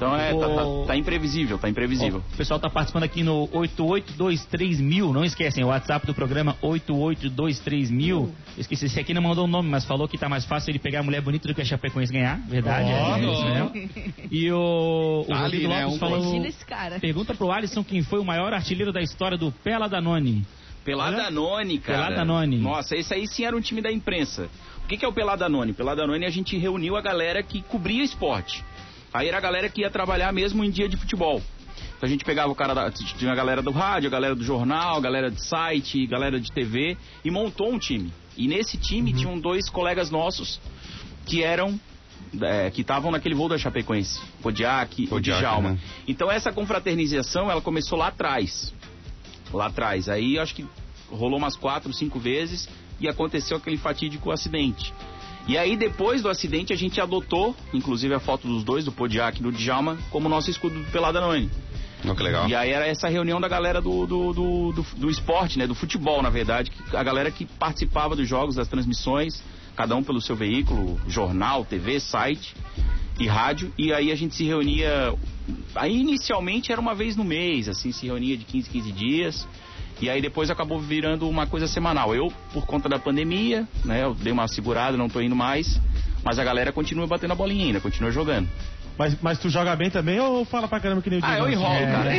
[0.01, 2.23] Então é, tá, tá- tá imprevisível, tá imprevisível.
[2.27, 5.13] Ó, o pessoal tá participando aqui no 8823000.
[5.13, 8.31] Não esquecem, o WhatsApp do programa 8823000.
[8.57, 11.01] Esqueci, esse aqui não mandou o nome, mas falou que tá mais fácil ele pegar
[11.01, 12.41] a mulher bonita do que a Chapecoense ganhar.
[12.49, 13.91] Verdade, Ó, é, isso mesmo.
[14.31, 16.43] E o, o Tá ali, Rodrigo né, Lopes um falou...
[16.99, 20.47] Pergunta pro Alisson quem foi o maior artilheiro da história do Pela Danone.
[20.83, 22.07] Peladanone, cara.
[22.07, 22.57] Peladanone.
[22.57, 24.49] Nossa, esse aí sim era um time da imprensa.
[24.83, 25.75] O que, que é o Peladanone?
[25.75, 28.65] Peladanone a gente reuniu a galera que cobria esporte.
[29.13, 31.43] Aí era a galera que ia trabalhar mesmo em dia de futebol.
[31.97, 32.91] Então a gente pegava o cara da.
[32.91, 36.41] Tinha a galera do rádio, a galera do jornal, a galera de site, a galera
[36.41, 38.13] de TV e montou um time.
[38.37, 40.61] E nesse time tinham dois colegas nossos
[41.27, 41.79] que eram.
[42.41, 45.71] é, que estavam naquele voo da Chapecoense, Podiak e Podiak, Djalma.
[45.73, 45.79] né?
[46.07, 48.73] Então essa confraternização ela começou lá atrás.
[49.53, 50.09] Lá atrás.
[50.09, 50.65] Aí acho que
[51.11, 52.69] rolou umas quatro, cinco vezes
[53.01, 54.95] e aconteceu aquele fatídico acidente.
[55.51, 59.41] E aí depois do acidente a gente adotou, inclusive a foto dos dois, do Podiak
[59.41, 61.51] e do Djalma, como nosso escudo do Peladanone.
[62.05, 62.49] Olha que legal.
[62.49, 65.67] E aí era essa reunião da galera do, do, do, do, do esporte, né?
[65.67, 66.71] Do futebol, na verdade.
[66.93, 69.43] A galera que participava dos jogos, das transmissões,
[69.75, 72.55] cada um pelo seu veículo, jornal, TV, site
[73.19, 73.73] e rádio.
[73.77, 75.13] E aí a gente se reunia.
[75.75, 79.49] Aí inicialmente era uma vez no mês, assim, se reunia de 15, 15 dias.
[80.01, 82.15] E aí depois acabou virando uma coisa semanal.
[82.15, 84.03] Eu, por conta da pandemia, né?
[84.03, 85.81] Eu dei uma segurada, não tô indo mais.
[86.25, 88.49] Mas a galera continua batendo a bolinha ainda, continua jogando.
[89.01, 91.49] Mas, mas tu joga bem também ou fala pra caramba que nem o Ah, eu
[91.51, 91.87] enrolo, É.
[91.87, 92.15] cara.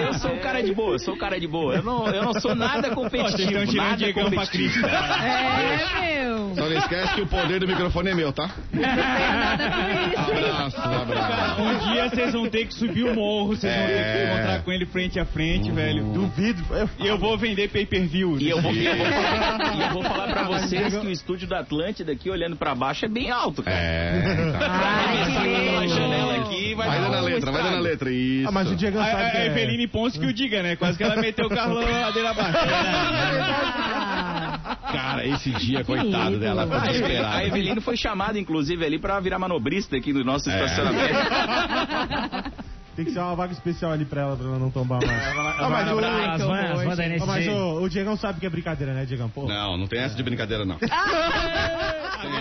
[0.00, 1.76] eu, eu sou um cara de boa, eu sou um cara de boa.
[1.76, 4.86] Eu não, eu não sou nada Vocês estão competitivo, tirando o nada competitivo.
[4.88, 6.52] É, meu.
[6.56, 8.50] Só não esquece que o poder do microfone é meu, tá?
[8.72, 10.18] Nada com isso?
[10.18, 11.62] Abraço, abraço.
[11.62, 14.24] Um dia vocês vão ter que subir o morro, vocês vão ter que É.
[14.34, 16.02] encontrar com ele frente a frente, velho.
[16.12, 16.60] Duvido.
[16.74, 18.36] Eu- E eu vou vender pay-per-view.
[18.40, 21.10] E eu, vou, e, eu vou falar, e eu vou falar pra vocês que o
[21.10, 23.76] estúdio da Atlântida aqui, olhando pra baixo, é bem alto, cara.
[23.76, 24.52] É.
[24.58, 24.87] tá.
[24.88, 25.94] Ai, que Pela lindo.
[25.94, 27.68] janela aqui vai, Vai dar dando a um letra, vai estrago.
[27.68, 28.10] dando a letra.
[28.10, 28.48] Isso.
[28.48, 29.46] Ah, mas o Diego A, sabe a, que a é...
[29.46, 30.76] Eveline Ponce que o diga, né?
[30.76, 32.58] Quase que ela meteu o carro lá ladeira abaixo.
[34.92, 37.36] Cara, esse dia, coitado dela, Evelino, desesperada.
[37.36, 40.64] a Evelino foi chamada, inclusive, ali pra virar manobrista aqui no nosso É.
[40.64, 41.14] estacionamento.
[42.96, 45.22] Tem que ser uma vaga especial ali pra ela, pra ela não tombar mais.
[45.22, 49.28] Ah, mas o- As as Ah, mas o Diegão sabe que é brincadeira, né, Diegão?
[49.28, 49.46] Pô.
[49.46, 50.78] Não, não tem essa de brincadeira, não.
[50.82, 50.88] Tem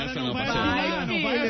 [0.01, 0.59] essa não, parceiro.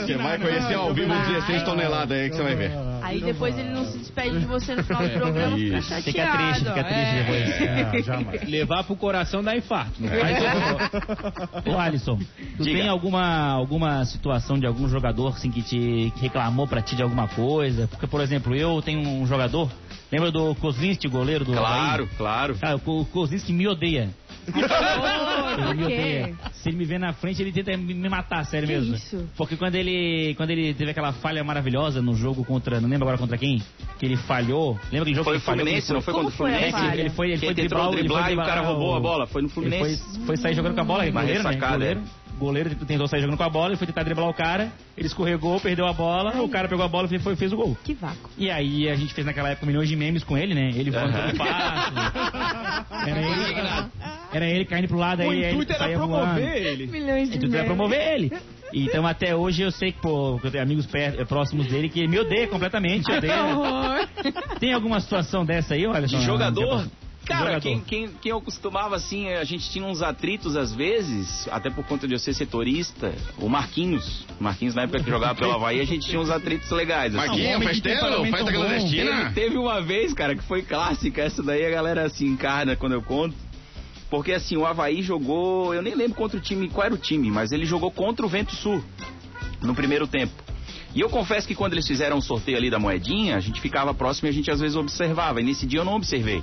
[0.08, 2.72] Você vai conhecer ao vivo os 16 toneladas aí que você vai ver.
[3.02, 6.04] Aí depois ele não se despede de você no final do programa, fica chateado.
[6.04, 7.24] Fica triste, fica triste é.
[7.24, 7.48] depois.
[7.98, 8.50] É, jamais.
[8.50, 9.94] Levar pro coração dá infarto.
[10.00, 12.18] Não faz Ô Alisson,
[12.58, 12.80] tu Diga.
[12.80, 17.04] tem alguma, alguma situação de algum jogador assim, que te que reclamou pra ti de
[17.04, 17.88] alguma coisa?
[17.88, 19.70] Porque, por exemplo, eu tenho um jogador,
[20.12, 22.18] lembra do Kozlinski, goleiro do Claro, Havaí?
[22.18, 22.56] claro.
[22.56, 24.10] Cara, o Ko- Kozlinski me odeia.
[24.52, 25.84] Por quê?
[25.84, 26.36] odeia.
[26.54, 28.96] Se ele me vê na frente, ele tenta me matar, sério Que mesmo.
[28.96, 29.28] isso?
[29.36, 33.18] Porque quando ele, quando ele teve aquela falha maravilhosa no jogo contra, não lembro agora
[33.18, 33.62] contra quem,
[34.00, 34.74] que ele falhou.
[34.92, 35.60] Lembra aquele jogo Foi que o ele falhou?
[35.66, 37.00] Fluminense, não foi contra o foi Fluminense?
[37.00, 38.96] Ele foi, ele Que foi ele tentou driblar, ele foi driblar e o cara roubou
[38.96, 39.28] a bola.
[39.28, 40.04] Foi no Ele Fluminense.
[40.16, 41.56] foi, foi sair jogando com a bola, Uma goleiro, né?
[41.56, 42.02] Goleiro,
[42.38, 45.60] goleiro tentou sair jogando com a bola, ele foi tentar driblar o cara, ele escorregou,
[45.60, 47.78] perdeu a bola, o cara pegou a bola e foi, fez o gol.
[47.84, 48.30] Que vácuo.
[48.38, 50.70] E aí a gente fez naquela época milhões de memes com ele, né?
[50.74, 51.94] Ele voando todo passo.
[53.08, 53.90] Era ele,
[54.34, 56.14] era ele caindo pro lado, aí O ele intuito era saía voando.
[56.36, 56.88] promover ele.
[56.88, 57.68] Milhões de Então era memes.
[57.68, 58.32] promover ele.
[58.74, 62.06] Então até hoje eu sei que, pô, que eu tenho amigos per- próximos dele que
[62.08, 63.10] me odeia completamente.
[63.10, 64.08] Ai, Odeia.
[64.60, 66.06] Tem alguma situação dessa aí, olha?
[66.06, 66.86] De jogador?
[67.28, 71.70] Cara, quem, quem, quem eu costumava, assim, a gente tinha uns atritos às vezes, até
[71.70, 74.26] por conta de eu ser setorista, o Marquinhos.
[74.40, 77.14] O Marquinhos, na época que jogava pelo Havaí, a gente tinha uns atritos legais.
[77.14, 77.28] assim.
[77.28, 79.32] Marquinhos, festeiro, festa Teve, clandestina.
[79.34, 83.02] teve uma vez, cara, que foi clássica, essa daí a galera se encarna quando eu
[83.02, 83.36] conto.
[84.10, 87.30] Porque assim, o Havaí jogou, eu nem lembro contra o time, qual era o time,
[87.30, 88.82] mas ele jogou contra o Vento Sul
[89.62, 90.34] no primeiro tempo.
[90.96, 93.94] E eu confesso que quando eles fizeram o sorteio ali da moedinha, a gente ficava
[93.94, 95.42] próximo e a gente às vezes observava.
[95.42, 96.42] E nesse dia eu não observei.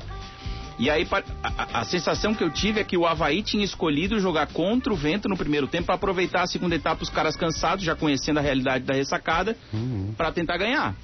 [0.78, 1.06] E aí
[1.42, 4.96] a, a- sensação que eu tive é que o Havaí tinha escolhido jogar contra o
[4.96, 8.42] vento no primeiro tempo para aproveitar a segunda etapa, os caras cansados, já conhecendo a
[8.42, 9.56] realidade da ressacada,
[10.16, 10.94] para tentar ganhar.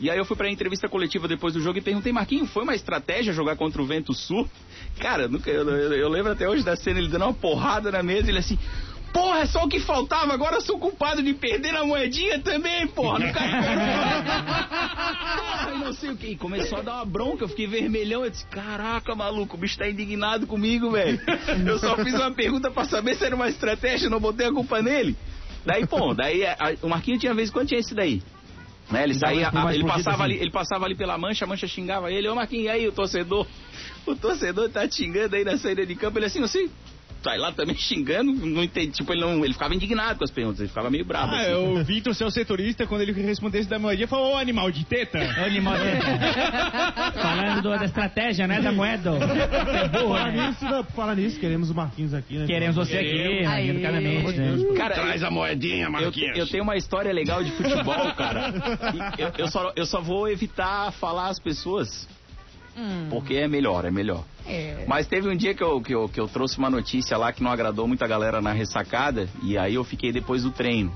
[0.00, 2.74] E aí eu fui pra entrevista coletiva depois do jogo e perguntei, Marquinhos, foi uma
[2.74, 4.48] estratégia jogar contra o Vento Sul?
[4.98, 8.02] Cara, nunca, eu, eu- eu lembro até hoje da cena, ele dando uma porrada na
[8.02, 8.58] mesa, ele assim,
[9.12, 12.86] porra, é só o que faltava, agora eu sou culpado de perder na moedinha também,
[12.88, 13.50] porra, não cai
[14.72, 16.28] Ai, não sei o que.
[16.28, 18.24] E começou a dar uma bronca, eu fiquei vermelhão.
[18.24, 21.20] Eu disse: Caraca, maluco, o bicho tá indignado comigo, velho.
[21.66, 24.80] Eu só fiz uma pergunta pra saber se era uma estratégia, não botei a culpa
[24.82, 25.16] nele.
[25.64, 28.22] Daí, pô, daí a- a- o Marquinhos tinha vez quando tinha esse daí.
[28.90, 30.22] Né, ele saía, a- ele passava, assim.
[30.24, 32.92] ali, ele passava ali pela mancha, a mancha xingava ele, ô Marquinhos, e aí o
[32.92, 33.46] torcedor?
[34.04, 36.68] O torcedor tá xingando aí na saída de campo, ele assim, você
[37.22, 40.60] sai lá também xingando, não entendi, tipo, ele não, ele ficava indignado com as perguntas,
[40.60, 41.34] ele ficava meio bravo.
[41.34, 41.52] Ah, assim.
[41.80, 45.18] o Vitor, seu setorista, quando ele respondesse da moedinha, falou, ô animal de teta.
[45.40, 45.74] Animal
[47.20, 48.60] Falando do- da estratégia, né?
[48.60, 49.10] Da moeda.
[49.10, 50.48] É burro, Falar né?
[50.48, 52.46] nisso, não, falar nisso, queremos o Marquinhos aqui, né?
[52.46, 53.70] Queremos você aqui, Aí.
[53.70, 54.56] educadamente, né?
[54.76, 56.36] Cara, Traz a moedinha, Eu, Marquinhos.
[56.38, 58.52] eu tenho uma história legal de futebol, cara.
[59.18, 62.08] Eu, eu só, eu só vou evitar falar as pessoas.
[63.08, 64.24] Porque é melhor, é melhor.
[64.46, 64.84] É.
[64.86, 67.42] Mas teve um dia que eu, que, eu, que eu trouxe uma notícia lá que
[67.42, 69.28] não agradou muita galera na ressacada.
[69.42, 70.92] E aí eu fiquei depois do treino.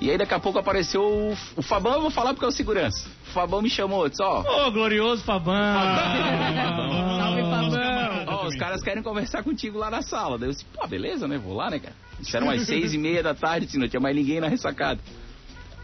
[0.00, 2.52] E aí daqui a pouco apareceu o, o Fabão, eu vou falar porque é o
[2.52, 3.08] segurança.
[3.28, 4.66] O Fabão me chamou, disse, ó.
[4.66, 5.54] Ô, glorioso Fabão!
[5.54, 8.24] Salve, Fabão.
[8.26, 10.38] Ó, os caras querem conversar contigo lá na sala.
[10.38, 11.38] Daí eu disse, pô, beleza, né?
[11.38, 11.94] Vou lá, né, cara?
[12.20, 15.00] Isso era umas seis e meia da tarde, assim, não tinha mais ninguém na ressacada.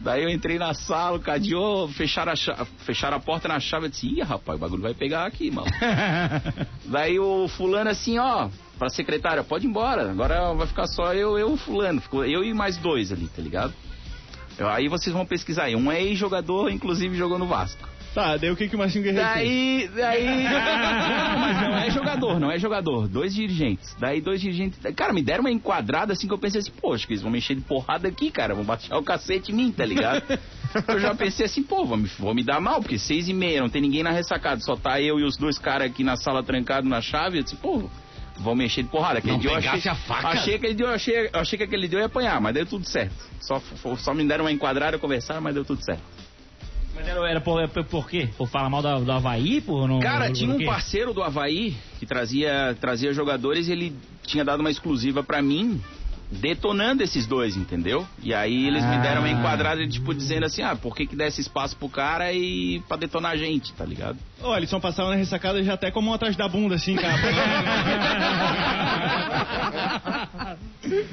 [0.00, 3.86] Daí eu entrei na sala, o cadeou, fecharam a, cha- fecharam a porta na chave.
[3.86, 5.66] Eu disse, ih, rapaz, o bagulho vai pegar aqui, mano.
[6.86, 10.10] Daí o fulano assim, ó, pra secretária, pode ir embora.
[10.10, 12.00] Agora vai ficar só eu, eu e o fulano.
[12.00, 13.74] Ficou eu e mais dois ali, tá ligado?
[14.60, 15.76] Aí vocês vão pesquisar aí.
[15.76, 17.88] Um é ex-jogador, inclusive jogou no Vasco.
[18.18, 19.90] Tá, daí o que, que o Marcinho Guerreiro fez?
[19.90, 20.42] Daí, daí.
[20.42, 23.06] Não, mas não é jogador, não é jogador.
[23.06, 23.94] Dois dirigentes.
[23.96, 24.76] Daí dois dirigentes.
[24.96, 27.38] Cara, me deram uma enquadrada assim que eu pensei assim, poxa, que eles vão me
[27.38, 28.56] encher de porrada aqui, cara.
[28.56, 30.24] Vão baixar o cacete em mim, tá ligado?
[30.88, 33.60] Eu já pensei assim, pô, vou me, vou me dar mal, porque seis e meia,
[33.60, 36.42] não tem ninguém na ressacada, só tá eu e os dois caras aqui na sala
[36.42, 37.38] trancados na chave.
[37.38, 37.88] Eu disse, pô.
[38.36, 39.18] Vão me encher de porrada.
[39.18, 40.28] Aquele Não dia eu achei, pegasse a faca.
[40.28, 42.86] achei que ele deu, achei, achei que aquele dia eu ia apanhar, mas deu tudo
[42.88, 43.14] certo.
[43.40, 43.62] Só,
[43.96, 46.17] só me deram uma enquadrada, conversaram, mas deu tudo certo.
[46.98, 48.28] Mas era, era por, por, por quê?
[48.36, 49.60] Por falar mal do, do Havaí?
[49.60, 53.94] Por não, Cara, por tinha um parceiro do Havaí que trazia, trazia jogadores e ele
[54.26, 55.80] tinha dado uma exclusiva pra mim,
[56.30, 58.04] detonando esses dois, entendeu?
[58.20, 59.30] E aí eles me deram uma Ah.
[59.30, 63.30] enquadrada, tipo, dizendo assim, ah, por que que desse espaço pro cara e pra detonar
[63.32, 64.18] a gente, tá ligado?
[64.42, 66.96] Ô, eles só passaram na ressacada já até com a mão atrás da bunda, assim,
[66.96, 67.14] cara.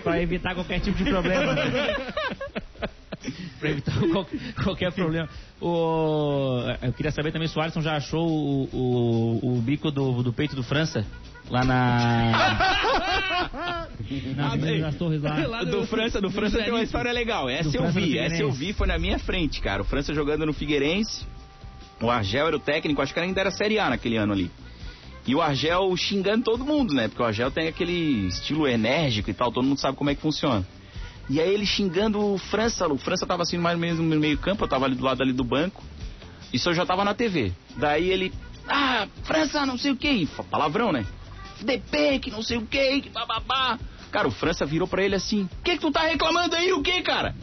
[0.04, 1.54] pra evitar qualquer tipo de problema.
[1.54, 1.63] né?
[3.65, 4.28] pra evitar qual-
[4.63, 5.30] qualquer problema.
[5.62, 10.23] O, eu queria saber também se o Alisson já achou o, o, o bico do,
[10.23, 11.06] do peito do França
[11.49, 12.65] lá na.
[14.36, 15.63] Nas, nas torres lá.
[15.63, 17.49] Do França, do França tem uma história legal.
[17.49, 19.82] Essa Do eu França vi, do essa eu vi, foi na minha frente, cara.
[19.82, 21.25] O França jogando no Figueirense.
[22.01, 24.51] O Argel era o técnico, acho que ainda era Série A naquele ano ali.
[25.25, 27.08] E o Argel xingando todo mundo, né?
[27.08, 30.21] Porque o Argel tem aquele estilo enérgico e tal, todo mundo sabe como é que
[30.21, 30.65] funciona.
[31.30, 34.38] E aí ele xingando o França, o França tava assim mais ou menos no meio
[34.38, 35.84] campo, eu tava ali do lado ali do banco.
[36.54, 37.52] Isso eu já tava na TV.
[37.78, 38.34] Daí ele,
[38.68, 41.06] ah, França, não sei o que, palavrão, né?
[41.62, 43.80] DP, que não sei o que, que bababá.
[44.12, 46.82] Cara, o França virou pra ele assim, o que que tu tá reclamando aí, o
[46.82, 47.36] que, cara?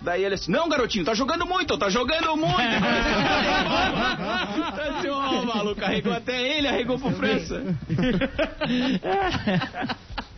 [0.00, 2.56] Daí ele assim, não, garotinho, tá jogando muito, tá jogando muito.
[4.98, 7.62] assim, ó, maluco, arregou até ele, arregou pro França.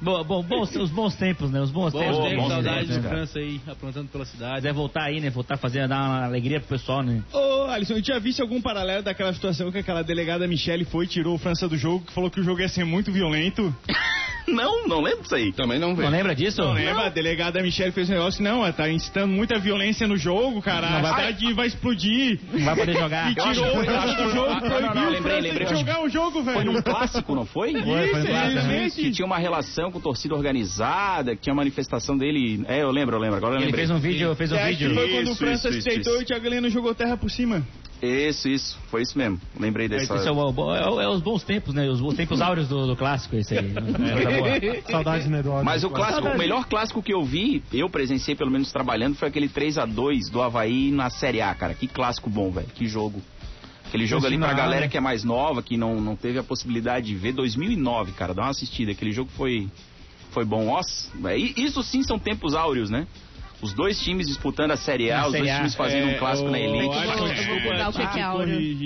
[0.03, 1.61] bom, bom, bons, os bons tempos, né?
[1.61, 2.19] Os bons, Bom, tempos.
[2.19, 3.09] tempo, bons tempos, do né?
[3.09, 4.57] França aí, aprontando pela cidade.
[4.57, 5.31] Quiser voltar aí, né?
[5.31, 7.23] Voltar a fazer, dar uma alegria pro pessoal, né?
[7.33, 11.09] Ô, Alisson, eu tinha visto algum paralelo daquela situação que aquela delegada Michele foi e
[11.09, 13.75] tirou o França do jogo, que falou que o jogo ia ser muito violento.
[14.53, 15.53] Não, não lembro disso aí.
[15.53, 16.09] Também não Não vê.
[16.09, 16.61] lembra disso?
[16.63, 17.07] Não lembra?
[17.07, 20.91] A delegada Michele fez um negócio, não, ela tá incitando muita violência no jogo, cara.
[20.91, 22.41] Não a vai- cidade vai explodir.
[22.53, 23.31] Não vai poder jogar.
[23.31, 25.67] E tirou o França do jogo, não, proibiu não, não, lembrei, lembrei.
[25.69, 26.57] de jogar o jogo, velho.
[26.57, 27.73] Foi num clássico, não foi?
[27.73, 28.97] Foi, foi exatamente.
[28.97, 32.65] Que tinha uma relação com torcida organizada, que tinha manifestação dele.
[32.67, 33.37] É, eu lembro, eu lembro.
[33.37, 33.87] Agora eu Ele lembrei.
[33.87, 34.95] fez um vídeo, fez um vídeo.
[34.95, 37.63] foi quando o França se deitou e o Thiago Heleno jogou terra por cima.
[38.03, 38.77] Isso, isso.
[38.91, 39.41] Foi isso mesmo.
[39.59, 40.17] Lembrei dessa.
[40.17, 41.89] Esse é, o, é, é os bons tempos, né?
[41.89, 43.69] Os, os tempos áureos do, do clássico, esse aí.
[43.69, 44.91] Boa.
[44.91, 45.65] Saudades, né, Eduardo?
[45.65, 49.29] Mas o clássico, o melhor clássico que eu vi, eu presenciei pelo menos trabalhando, foi
[49.29, 51.75] aquele 3 a 2 do Havaí na Série A, cara.
[51.75, 52.67] Que clássico bom, velho.
[52.75, 53.23] Que jogo.
[53.87, 54.89] Aquele jogo ali pra galera né?
[54.89, 58.35] que é mais nova, que não, não teve a possibilidade de ver, 2009, cara.
[58.35, 58.91] Dá uma assistida.
[58.91, 59.69] Aquele jogo foi,
[60.31, 60.65] foi bom.
[60.65, 63.07] Nossa, e isso sim são tempos áureos, né?
[63.63, 65.57] Os dois times disputando a Série A, Na os Série dois A.
[65.59, 66.99] times fazendo um clássico na É, o elite.
[66.99, 68.59] Alisson, Eu vou pegar o que é áureo.
[68.59, 68.77] que Em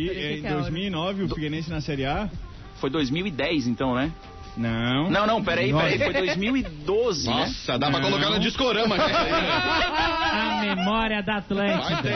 [0.42, 0.60] que é áureo.
[0.62, 2.28] 2009, o Figueirense na Série A?
[2.78, 4.12] Foi 2010, então, né?
[4.56, 5.10] Não.
[5.10, 5.98] Não, não, peraí, peraí.
[5.98, 7.34] Foi 2012, né?
[7.34, 8.96] Nossa, dá pra colocar no discorama.
[8.96, 12.10] A memória da Atlântida.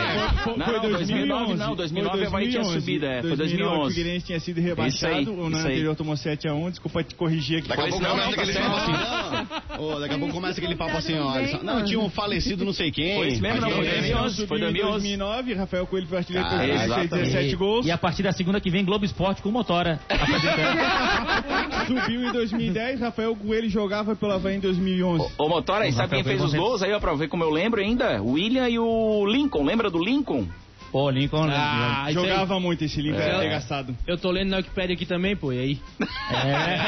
[0.45, 1.57] Foi, Não, foi não, 2009 2011.
[1.57, 3.81] não, 2009 a Bahia tinha subido, é, foi 2011.
[3.81, 7.69] O Figueirense tinha sido Isso rebaixado, aí, o anterior tomou 7x1, desculpa te corrigir aqui.
[7.69, 8.93] Daqui a pouco não, começa não, tá aquele papo assim.
[9.81, 11.63] Não, daqui a pouco começa aquele papo assim, ó.
[11.63, 13.17] Não, tinha um falecido não sei quem.
[13.17, 13.91] Foi isso mesmo, não, foi né?
[13.93, 14.47] 2011.
[14.47, 14.93] Foi Em 2011.
[14.93, 17.09] 2009, Rafael Coelho foi artilheiro Ah, exatamente.
[17.11, 17.87] 17 gols.
[17.87, 20.01] E a partir da segunda que vem, Globo Esporte com Motora.
[21.87, 25.33] Subiu em 2010, Rafael Coelho jogava pelo Havaí em 2011.
[25.39, 27.45] Ô, Motora, e O sabe quem Rafael fez os gols aí, ó, pra ver como
[27.45, 28.23] eu lembro ainda?
[28.23, 30.47] O William e o Lincoln, lembra do Lincoln?
[30.93, 31.45] Pô, Lincoln.
[31.49, 32.27] Ah, isso aí.
[32.29, 33.37] Jogava muito esse era É.
[33.37, 33.97] arregaçado.
[34.07, 35.79] Eu tô lendo na Wikipedia aqui também, pô, e aí?
[36.33, 36.81] É.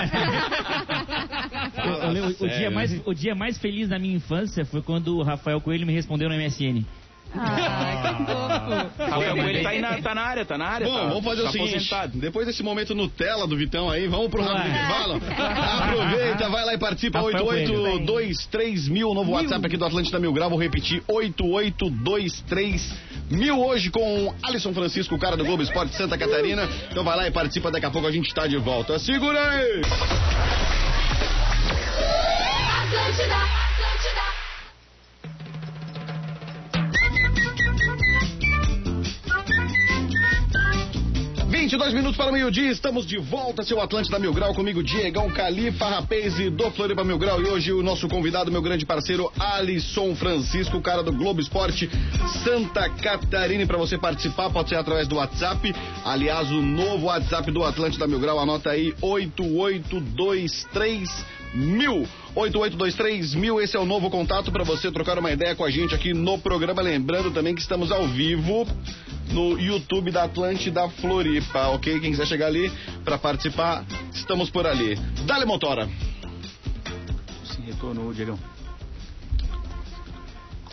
[1.86, 5.16] Eu- eu lembro, o, dia mais, o dia mais feliz da minha infância foi quando
[5.16, 6.84] o Rafael Coelho me respondeu no MSN.
[7.34, 9.10] Ah, que fofo.
[9.10, 10.86] Rafael Coelho tá aí na, tá na área, tá na área.
[10.86, 11.70] Bom, tá, vamos fazer tá o seguinte.
[11.70, 12.18] aposentado.
[12.18, 15.20] Depois desse momento Nutella do Vitão aí, vamos pro rápido intervalo.
[15.82, 17.20] Aproveita, vai lá e participa.
[17.20, 17.82] Rafael Coelho.
[17.82, 20.50] 8823 mil, novo WhatsApp aqui do Atlântida Mil Grau.
[20.50, 22.94] Vou repetir: 8823
[23.30, 26.68] mil hoje com Alisson Francisco, o cara do Globo Esporte Santa Catarina.
[26.90, 27.70] Então vai lá e participa.
[27.70, 28.98] Daqui a pouco a gente tá de volta.
[28.98, 29.82] Segura aí!
[32.82, 33.61] Atlântida.
[41.72, 45.86] 22 minutos para o meio-dia, estamos de volta, seu Atlântida Mil Grau, comigo Diegão Califa,
[45.86, 47.40] Rapaz do Floripa Mil Grau.
[47.40, 51.88] E hoje o nosso convidado, meu grande parceiro, Alisson Francisco, cara do Globo Esporte
[52.44, 53.66] Santa Catarina.
[53.66, 55.74] Para você participar, pode ser através do WhatsApp.
[56.04, 62.06] Aliás, o novo WhatsApp do Atlântida Mil Grau, anota aí, 8823 mil.
[62.34, 65.94] 8823 mil, esse é o novo contato para você trocar uma ideia com a gente
[65.94, 66.80] aqui no programa.
[66.80, 68.66] Lembrando também que estamos ao vivo
[69.30, 72.00] no YouTube da Atlântida Floripa, ok?
[72.00, 72.70] Quem quiser chegar ali
[73.04, 74.96] para participar, estamos por ali.
[75.26, 75.88] Dale Motora.
[77.44, 78.38] Se retornou, Diegão.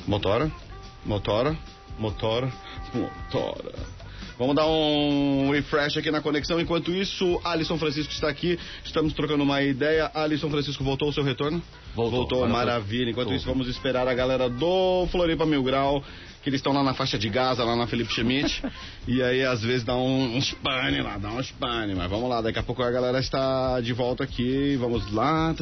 [0.08, 0.52] Motora,
[1.06, 1.58] motora,
[1.98, 2.52] motora,
[2.94, 3.99] motora.
[4.40, 6.62] Vamos dar um refresh aqui na conexão.
[6.62, 8.58] Enquanto isso, Alisson Francisco está aqui.
[8.86, 10.10] Estamos trocando uma ideia.
[10.14, 11.62] Alisson Francisco voltou o seu retorno?
[11.94, 13.12] Voltou, agora maravilha.
[13.12, 13.36] Enquanto voltou.
[13.36, 16.02] isso, vamos esperar a galera do Floripa Mil Grau,
[16.50, 18.64] que eles estão lá na faixa de Gaza, lá na Felipe Schmidt.
[19.08, 21.94] e aí, às vezes, dá um, um spane lá, dá um spane.
[21.96, 24.76] Mas vamos lá, daqui a pouco a galera está de volta aqui.
[24.78, 25.56] Vamos lá.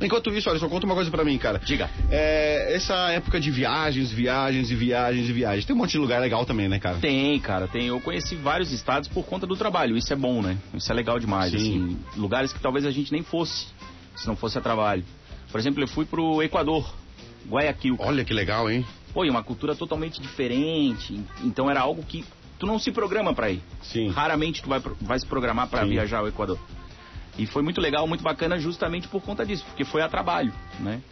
[0.00, 1.58] Enquanto isso, Alisson, conta uma coisa pra mim, cara.
[1.58, 1.90] Diga.
[2.10, 5.64] É, essa época de viagens, viagens e viagens e viagens.
[5.64, 6.98] Tem um monte de lugar legal também, né, cara?
[6.98, 7.86] Tem, cara, tem.
[7.86, 9.96] Eu conheci vários estados por conta do trabalho.
[9.96, 10.56] Isso é bom, né?
[10.74, 11.50] Isso é legal demais.
[11.50, 11.56] Sim.
[11.56, 13.66] Assim, lugares que talvez a gente nem fosse,
[14.14, 15.04] se não fosse a trabalho.
[15.50, 16.94] Por exemplo, eu fui pro Equador,
[17.48, 17.96] Guayaquil.
[17.98, 18.84] Olha que legal, hein?
[19.24, 21.18] E uma cultura totalmente diferente.
[21.42, 22.24] Então era algo que
[22.58, 23.62] tu não se programa pra ir.
[23.82, 24.08] Sim.
[24.10, 25.90] Raramente tu vai, vai se programar Sim.
[25.90, 26.58] viajar ao Equador.
[27.38, 31.02] E foi muito legal, muito bacana justamente por conta disso, porque foi a trabalho, né?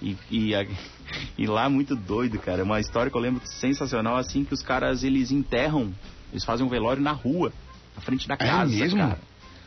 [0.00, 0.64] E, e, a-
[1.36, 2.60] e lá muito doido, cara.
[2.60, 5.92] É uma história que eu lembro sensacional, assim, que os caras, eles enterram,
[6.32, 7.52] eles fazem um velório na rua,
[7.94, 8.98] na frente da É casa, mesmo?
[8.98, 9.18] cara.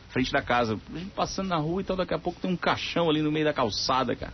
[0.08, 0.78] Frente da casa.
[0.94, 3.44] A gente passando na rua, então daqui a pouco tem um caixão ali no meio
[3.44, 4.32] da calçada, cara.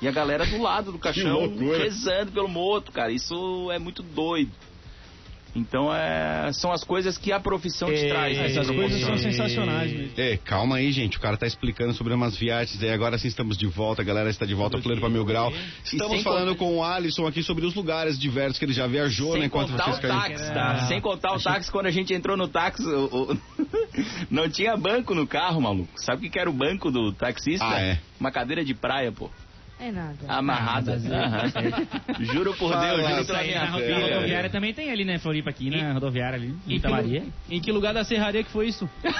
[0.00, 3.12] E a galera do lado do caixão rezando pelo morto, cara.
[3.12, 4.50] Isso é muito doido.
[5.52, 8.38] Então é, são as coisas que a profissão te É, traz.
[8.38, 8.46] né?
[8.46, 10.12] Essas coisas são sensacionais mesmo.
[10.16, 11.16] É, calma aí, gente.
[11.16, 12.90] O cara tá explicando sobre umas viagens aí.
[12.90, 14.00] Agora sim estamos de volta.
[14.00, 15.52] A galera está de volta Plano para Mil Grau.
[15.84, 19.32] Estamos falando contar- com o Alisson aqui sobre os lugares diversos que ele já viajou,
[19.32, 19.38] né?
[19.40, 20.78] Sem Enquanto contar vocês o táxi, tá?
[20.86, 23.36] Sem contar o táxi, quando a gente entrou no táxi, o-
[24.30, 25.90] não tinha banco no carro, maluco.
[25.96, 27.66] Sabe o que que era o banco do taxista?
[27.66, 27.98] Ah, é?
[28.20, 29.28] Uma cadeira de praia, pô.
[29.80, 30.16] É nada.
[30.28, 30.92] Amarrada.
[30.94, 32.24] Aham.
[32.34, 33.96] Juro por Fala, Deus, juro aí, minha na Na É, filha.
[33.96, 34.14] filha.
[34.14, 35.18] rodoviária também tem ali, né?
[35.18, 36.54] Floripa aqui, na rodoviária ali.
[36.68, 37.20] Em Santa que, Maria.
[37.20, 38.88] lu- em que lugar da serraria que foi isso?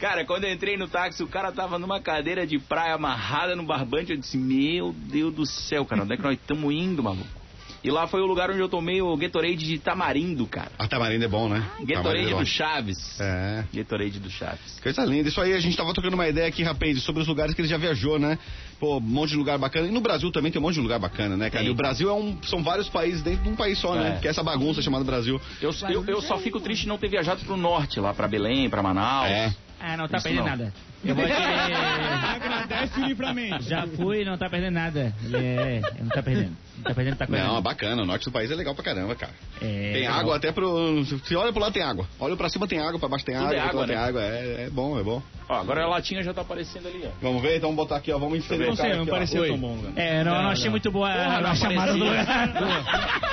[0.00, 3.64] Cara, quando eu entrei no táxi, o cara tava numa cadeira de praia amarrada no
[3.64, 4.10] barbante.
[4.12, 7.41] Eu disse, meu Deus do céu, cara, onde é que nós estamos indo, maluco?
[7.84, 10.70] E lá foi o lugar onde eu tomei o Gatorade de tamarindo, cara.
[10.78, 11.66] A Tamarindo é bom, né?
[11.80, 12.38] Gatorade é bom.
[12.38, 13.20] do Chaves.
[13.20, 13.64] É.
[13.74, 14.78] Gatorade do Chaves.
[14.80, 15.28] Coisa linda.
[15.28, 17.68] Isso aí, a gente tava trocando uma ideia aqui, rapaz, sobre os lugares que ele
[17.68, 18.38] já viajou, né?
[18.78, 19.88] Pô, um monte de lugar bacana.
[19.88, 21.64] E no Brasil também tem um monte de lugar bacana, né, cara?
[21.64, 21.68] Tem.
[21.68, 24.14] E o Brasil é um, são vários países dentro de um país só, né?
[24.16, 24.20] É.
[24.20, 25.40] Que é essa bagunça chamada Brasil.
[25.60, 28.70] Eu, eu, eu só fico triste de não ter viajado pro norte, lá pra Belém,
[28.70, 29.28] pra Manaus.
[29.28, 29.52] É.
[29.84, 30.50] Ah, não tá Isso perdendo não.
[30.50, 30.72] nada.
[31.04, 31.32] Eu vou te...
[31.32, 33.64] Agradece o livramento.
[33.64, 35.12] Já fui, não tá perdendo nada.
[35.34, 36.56] É, não tá perdendo.
[36.76, 37.62] Não tá perdendo, tá Não, é correndo.
[37.62, 38.02] bacana.
[38.02, 39.32] O norte do país é legal pra caramba, cara.
[39.60, 40.20] É, tem legal.
[40.20, 41.04] água até pro.
[41.04, 42.06] Se olha pro lado tem água.
[42.20, 44.02] Olha pra cima tem água, pra baixo tem Tudo água, é água, lá tem né?
[44.02, 44.22] água.
[44.22, 45.20] É, é bom, é bom.
[45.48, 47.10] Ó, agora a latinha já tá aparecendo ali, ó.
[47.20, 47.56] Vamos ver?
[47.56, 48.18] Então vamos botar aqui, ó.
[48.20, 49.92] Vamos inserir Não sei, não pareceu tão bom, cara.
[49.96, 52.52] É, não, não, achei muito boa a, não a chamada do lugar.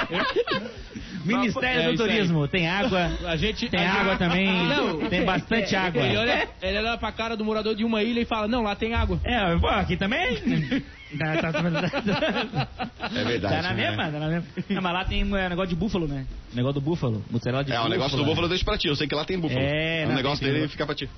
[1.26, 1.98] Ministério É, do.
[1.98, 3.68] Turismo, tem água, A gente.
[3.70, 5.00] tem a água gente- também, Não.
[5.10, 6.02] tem bastante água.
[6.02, 8.76] Ele olha, ele olha pra cara do morador de uma ilha e fala: Não, lá
[8.76, 9.20] tem água.
[9.24, 10.84] É, pô, aqui também.
[11.10, 11.60] Tá, tá,
[13.20, 13.56] É verdade.
[13.56, 13.88] Tá na né?
[13.88, 14.46] mesma, tá na mesma.
[14.70, 16.24] Não, mas lá tem é, negócio de búfalo, né?
[16.54, 17.94] Negócio do búfalo, mozzarella de É, o búfalo.
[17.96, 18.88] negócio do búfalo eu deixo pra ti.
[18.90, 19.60] Eu sei que lá tem búfalo.
[19.60, 21.10] É, o não, negócio dele fica pra ti.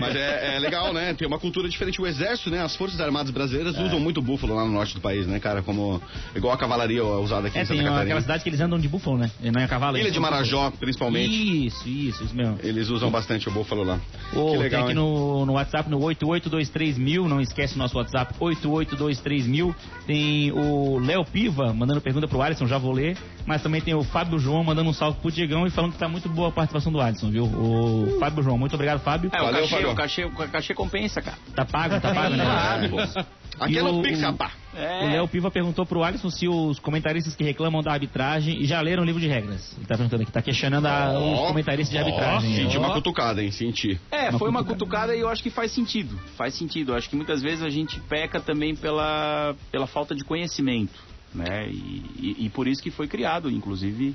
[0.00, 1.14] Mas é, é legal, né?
[1.14, 2.00] Tem uma cultura diferente.
[2.00, 2.62] O exército, né?
[2.62, 3.82] As forças armadas brasileiras É.
[3.82, 5.62] usam muito búfalo lá no norte do país, né, cara?
[5.62, 6.00] Como
[6.34, 8.04] igual a cavalaria usada aqui É, em Santa tem Catarina.
[8.04, 9.30] aquela cidade que eles andam de búfalo, né?
[9.42, 9.96] E não é cavalo.
[9.98, 11.28] Ilha de Marajó, principalmente.
[11.28, 11.66] búfalo.
[11.66, 12.58] Isso, isso, isso mesmo.
[12.62, 14.00] Eles usam bastante o búfalo lá.
[14.34, 18.34] Ô, que legal, tem aqui no, no WhatsApp, no 8823000, não esquece o nosso WhatsApp,
[18.40, 19.74] 8823000.
[20.06, 23.16] Tem o Léo Piva mandando pergunta pro Alisson, já vou ler.
[23.46, 26.06] Mas também tem o Fábio João mandando um salve pro Diegão e falando que tá
[26.08, 27.44] muito boa a participação do Alisson, viu?
[27.44, 29.30] O Fábio João, muito obrigado, Fábio.
[29.32, 31.36] É, Valeu, o, cachê, o, cachê, o cachê compensa, cara.
[31.54, 32.44] Tá pago, tá pago, né?
[32.88, 33.28] Claro, pô.
[33.64, 34.02] Aqui é o-.
[34.76, 35.04] É.
[35.04, 39.02] O Léo Piva perguntou pro Alisson se os comentaristas que reclamam da arbitragem já leram
[39.02, 39.74] o livro de regras.
[39.76, 42.54] Ele tá perguntando aqui, tá questionando a- os comentaristas de arbitragem.
[42.54, 42.80] Senti Ó.
[42.80, 43.50] uma cutucada, hein?
[43.50, 44.00] Senti.
[44.12, 44.78] É, Uma foi uma cutucada.
[45.08, 46.16] cutucada e eu acho que faz sentido.
[46.36, 46.92] Faz sentido.
[46.92, 51.00] Eu acho que muitas vezes a gente peca também pela, pela falta de conhecimento,
[51.34, 51.68] né?
[51.68, 54.14] E, e- e por isso que foi criado, inclusive,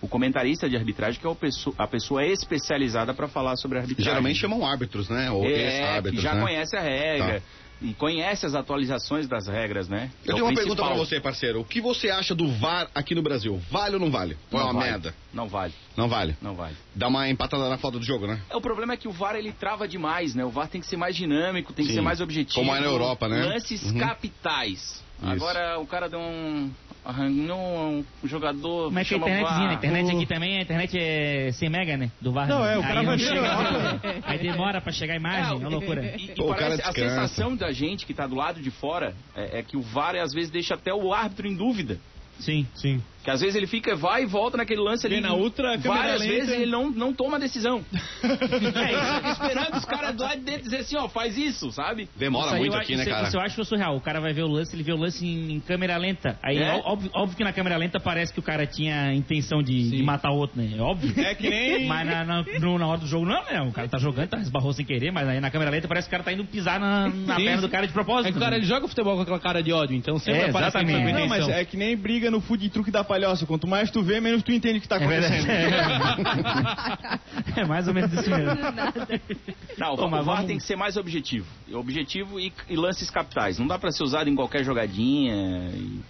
[0.00, 1.30] o comentarista de arbitragem, que é
[1.78, 4.04] a pessoa especializada para falar sobre arbitragem.
[4.12, 5.30] Geralmente chamam árbitros, né?
[5.30, 6.42] Ou é, que ex-árbitros, já né?
[6.42, 7.42] conhece a regra
[7.80, 10.10] e conhece as atualizações das regras, né?
[10.24, 11.06] Eu É tenho uma pergunta pra principal.
[11.06, 11.60] você, parceiro.
[11.60, 13.60] O que você acha do VAR aqui no Brasil?
[13.70, 14.36] Vale ou não vale?
[14.50, 14.90] Ou é uma vale.
[14.90, 15.14] merda?
[15.32, 16.36] Não vale, Não vale.
[16.42, 16.74] não vale.
[16.94, 18.40] Dá uma empatada na falta do jogo, né?
[18.50, 20.44] É, o problema é que o VAR ele trava demais, né?
[20.44, 21.98] O VAR tem que ser mais dinâmico, tem que Sim.
[21.98, 22.54] ser mais objetivo.
[22.60, 23.44] Como é na Europa, né?
[23.46, 23.98] Lances Uhum.
[23.98, 24.80] capitais.
[24.80, 25.04] Isso.
[25.22, 26.70] Agora o cara deu um.
[27.08, 28.92] Arranhou um jogador.
[28.92, 29.70] Mas que internetzinha, VAR.
[29.70, 32.10] a internet aqui também, a internet é 100 mega, né?
[32.20, 32.46] Do VAR.
[32.46, 32.74] Não, né?
[32.74, 34.00] é, o cara Aí vai não ver chega lá, lá.
[34.24, 36.04] Aí demora pra chegar a imagem, é uma loucura.
[36.18, 39.60] E, e Pô, parece, a sensação da gente que tá do lado de fora é,
[39.60, 41.98] é que o VAR às vezes deixa até o árbitro em dúvida.
[42.38, 42.66] Sim.
[42.74, 43.02] Sim.
[43.28, 45.16] Que às vezes ele fica, vai e volta naquele lance ali.
[45.16, 46.32] Vê na outra Várias lenta.
[46.32, 47.84] vezes ele não, não toma decisão.
[48.24, 52.08] é, esperando os caras do lado de dentro dizer assim, ó, faz isso, sabe?
[52.16, 53.28] Demora Isso muito eu, aqui, isso, né, cara?
[53.28, 53.96] Isso eu acho surreal.
[53.96, 56.38] O cara vai ver o lance, ele vê o lance em, em câmera lenta.
[56.42, 56.80] Aí, É?
[56.84, 60.30] óbvio, óbvio que na câmera lenta parece que o cara tinha intenção de, de matar
[60.30, 60.72] o outro, né?
[60.78, 61.12] É óbvio.
[61.22, 63.60] É que nem- Mas na, na, no- na hora do jogo, não, né?
[63.60, 66.14] O cara tá jogando, tá, esbarrou sem querer, mas aí na câmera lenta parece que
[66.14, 68.28] o cara tá indo pisar na, na perna do cara de propósito.
[68.28, 68.56] É que o cara né?
[68.58, 71.12] ele joga futebol com aquela cara de ódio, então sempre É, aparece exatamente.
[71.12, 73.46] com Não, mas é que nem briga no food truque da palhoça.
[73.46, 75.48] Quanto mais tu vê, menos tu entende o que tá É acontecendo.
[77.56, 78.54] É mais ou menos isso mesmo.
[79.78, 81.46] Não, Pô, o mas VAR vamos- tem que ser mais objetivo.
[81.72, 83.58] Objetivo e, e lances capitais.
[83.58, 85.70] Não dá pra ser usado em qualquer jogadinha.
[85.74, 86.00] e-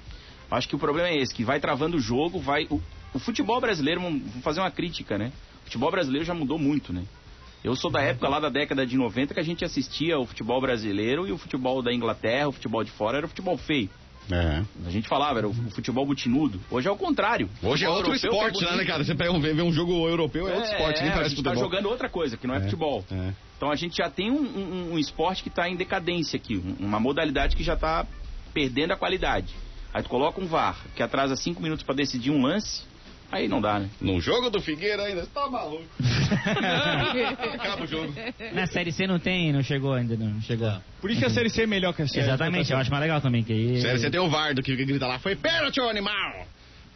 [0.50, 2.66] Acho que o problema é esse, que vai travando o jogo, vai.
[2.70, 2.80] O,
[3.12, 5.30] o futebol brasileiro, vamos vamos fazer uma crítica, né?
[5.62, 7.02] O futebol brasileiro já mudou muito, né?
[7.62, 10.60] Eu sou da época lá da década de 90 que a gente assistia o futebol
[10.60, 13.90] brasileiro e o futebol da Inglaterra, o futebol de fora era o futebol feio.
[14.30, 14.62] É.
[14.86, 16.60] A gente falava, era o futebol butinudo.
[16.70, 17.48] Hoje é o contrário.
[17.62, 18.86] Hoje é outro é esporte, né, bonito.
[18.86, 19.04] cara?
[19.04, 21.50] Você pega um, vê um jogo europeu, é outro esporte, nem a parece gente tá
[21.50, 21.70] futebol.
[21.70, 23.04] jogando outra coisa, que não é, futebol.
[23.10, 23.32] É.
[23.56, 26.84] Então a gente já tem um, um- um esporte que está em decadência aqui, um-
[26.86, 28.06] uma modalidade que já está
[28.52, 29.54] perdendo a qualidade.
[29.94, 32.82] Aí tu coloca um VAR que atrasa cinco minutos para decidir um lance,
[33.30, 33.88] aí não dá, né?
[34.00, 35.84] No jogo do Figueira ainda, você tá maluco.
[37.54, 38.14] Acaba o jogo.
[38.52, 40.72] Na Série C não tem, não chegou ainda, não chegou.
[41.00, 43.02] Por isso que a Série C é melhor que a Série Exatamente, eu acho mais
[43.02, 43.80] legal também, que aí...
[43.80, 46.46] Sério, você tem o Vardo que grita lá, foi pênalti, ô animal!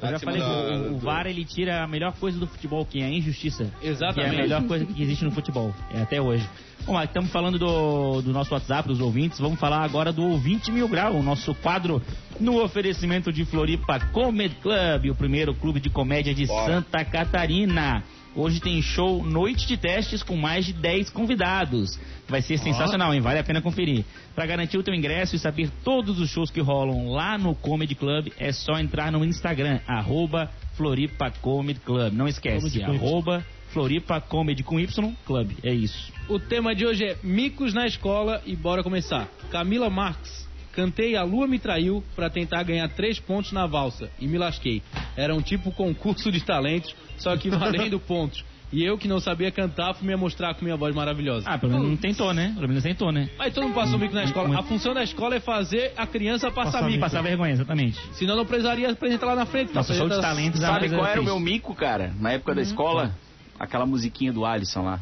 [0.00, 3.00] Eu já falei que o, o VAR ele tira a melhor coisa do futebol, que
[3.00, 3.72] é a injustiça.
[3.82, 4.14] Exatamente.
[4.14, 6.48] Que é a melhor coisa que existe no futebol, é até hoje.
[6.84, 9.38] Bom, estamos falando do, do nosso WhatsApp, dos ouvintes.
[9.38, 12.02] Vamos falar agora do Ouvinte Mil Grau, o nosso quadro
[12.40, 16.74] no oferecimento de Floripa Comedy Club, o primeiro clube de comédia de Bora.
[16.74, 18.02] Santa Catarina.
[18.34, 21.98] Hoje tem show Noite de Testes com mais de 10 convidados.
[22.26, 23.20] Vai ser sensacional, hein?
[23.20, 24.06] Vale a pena conferir.
[24.34, 27.94] Para garantir o teu ingresso e saber todos os shows que rolam lá no Comedy
[27.94, 32.14] Club, é só entrar no Instagram, arroba Floripa Comedy Club.
[32.14, 35.50] Não esquece, Comedy arroba Floripa Comedy com Y Club.
[35.62, 36.10] É isso.
[36.26, 39.28] O tema de hoje é micos na escola e bora começar.
[39.50, 40.48] Camila Marx.
[40.72, 44.82] Cantei A Lua Me Traiu pra tentar ganhar três pontos na valsa e me lasquei.
[45.16, 48.44] Era um tipo concurso de talentos, só que valendo pontos.
[48.72, 51.46] E eu que não sabia cantar fui me mostrar com minha voz maravilhosa.
[51.46, 52.52] Ah, pelo menos não tentou, né?
[52.54, 53.28] Pelo menos tentou, né?
[53.38, 54.58] Aí todo mundo passou mico na escola.
[54.58, 57.00] A função da escola é fazer a criança passar Passar mico.
[57.00, 58.00] Passar vergonha, exatamente.
[58.14, 59.74] Senão não precisaria apresentar lá na frente.
[59.74, 62.14] Nossa, show de talentos é Sabe qual era o meu mico, cara?
[62.18, 63.14] Na época da escola?
[63.60, 65.00] Aquela musiquinha do Alisson lá.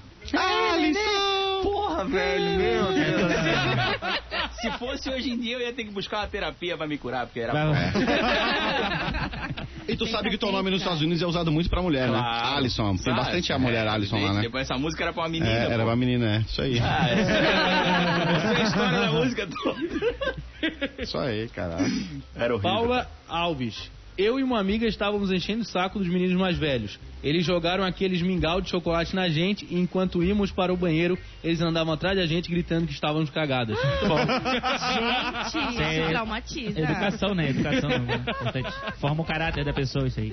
[1.62, 4.20] Porra, velho, meu Deus.
[4.60, 7.26] Se fosse hoje em dia, eu ia ter que buscar uma terapia pra me curar,
[7.26, 7.92] porque era Vai-
[9.88, 12.18] E tu sabe que teu nome nos Estados Unidos é usado muito pra mulher, né?
[12.18, 12.56] Claro.
[12.58, 12.88] Alisson.
[12.90, 13.16] Tem Sabe?
[13.16, 14.40] bastante a mulher É, Alisson lá, né?
[14.42, 15.50] Depois essa música era pra uma menina.
[15.50, 16.38] É, era pra menina, é.
[16.40, 16.78] Isso aí.
[16.78, 19.80] Ah, essa, essa é a história da música toda.
[21.02, 21.84] Isso aí, caralho.
[22.36, 22.60] Era horrível.
[22.70, 23.90] Paula Alves.
[24.20, 26.98] Eu e uma amiga estávamos enchendo o saco dos meninos mais velhos.
[27.24, 31.60] Eles jogaram aqueles mingau de chocolate na gente e enquanto íamos para o banheiro, eles
[31.62, 33.78] andavam atrás da gente gritando que estávamos cagadas.
[35.50, 36.80] Gente, Isso é- traumatiza.
[36.80, 37.48] Educação, né?
[37.50, 37.88] Educação.
[37.90, 38.14] né?
[38.16, 38.70] Importante.
[38.98, 40.32] Forma o caráter da pessoa, isso aí.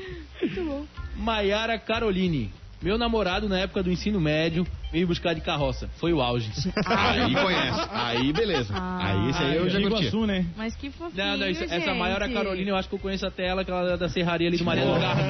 [1.15, 2.51] Maiara Caroline.
[2.81, 5.89] Meu namorado, na época do ensino médio, veio buscar de carroça.
[5.97, 6.51] Foi o auge.
[6.85, 7.87] Aí conhece.
[7.91, 8.71] Aí beleza.
[8.75, 9.97] Aí esse aí eu já curti.
[9.97, 10.45] Iguaçu, né?
[10.55, 11.97] Mas que fofinho, Não, não, isso- essa gente.
[11.97, 14.57] Maiara Caroline, eu acho que eu conheço até ela, que ela é da serraria ali
[14.57, 15.23] do Maria do Carmo.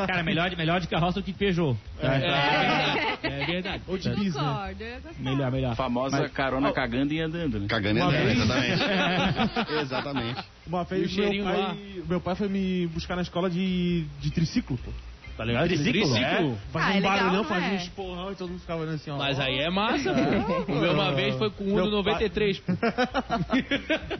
[0.08, 1.76] Cara, melhor de, melhor de carroça do que Peugeot.
[2.00, 2.14] Tá?
[2.16, 3.82] É, é verdade.
[3.86, 4.40] Ou de bis, né?
[4.42, 5.00] Concordo, eu.
[5.18, 5.72] Melhor, melhor.
[5.72, 7.66] A famosa Mas- carona cagando e andando, né?
[7.68, 9.70] Cagando e Uma andando, vez- exatamente.
[9.82, 10.44] exatamente.
[10.66, 11.52] Uma E o vez meu cheirinho lá?
[11.52, 11.76] pai,
[12.08, 14.90] meu pai foi me buscar na escola de, de triciclo, pô.
[15.36, 15.66] Tá ligado?
[15.66, 16.16] Triciclo?
[16.16, 17.74] É, fazia Ah, é um barulhão, legal, fazia é.
[17.76, 19.16] uns porrão e todo mundo ficava olhando assim, ó.
[19.18, 20.72] Mas aí é massa, pô.
[20.72, 22.72] O meu uma vez foi com o Uno Meu pai- 93, pô.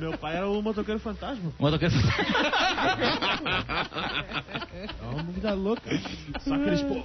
[0.00, 1.52] Meu pai era o motoqueiro fantasma.
[1.58, 1.94] O motoqueiro-
[4.74, 5.82] É uma vida louca.
[6.40, 7.02] Só aqueles pô.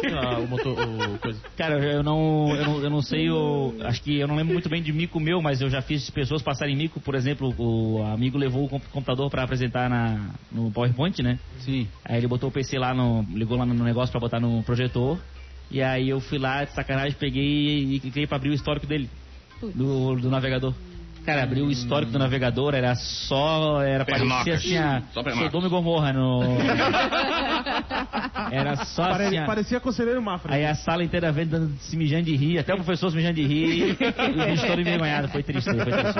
[0.00, 0.76] Sei lá, o motor.
[0.78, 1.40] O coisa.
[1.56, 4.68] Cara, eu não, eu não, eu não sei, eu, acho que eu não lembro muito
[4.68, 7.00] bem de mico meu, mas eu já fiz pessoas passarem mico.
[7.00, 11.38] Por exemplo, o amigo levou o comp- computador pra apresentar na, no PowerPoint, né?
[11.58, 11.88] Sim.
[12.12, 15.18] Aí ele botou o PC lá, no, ligou lá no negócio pra botar no projetor.
[15.70, 19.08] E aí eu fui lá, de sacanagem, peguei e cliquei pra abrir o histórico dele,
[19.74, 20.74] do, do navegador.
[21.24, 23.80] Cara, abriu o histórico do navegador, era só.
[23.82, 24.54] Era parecia Pernocas.
[24.54, 25.02] assim a.
[25.12, 25.22] Só.
[25.22, 26.40] Sodoma e Gomorra no.
[28.50, 29.38] Era só Pare- assim.
[29.38, 30.54] a- Parecia conselheiro Mafra.
[30.54, 33.46] Aí a sala inteira vendo se mijando de rir, até o professor se mijando de
[33.46, 35.28] rir, e o bicho todo envergonhado.
[35.28, 36.18] Foi triste, foi triste.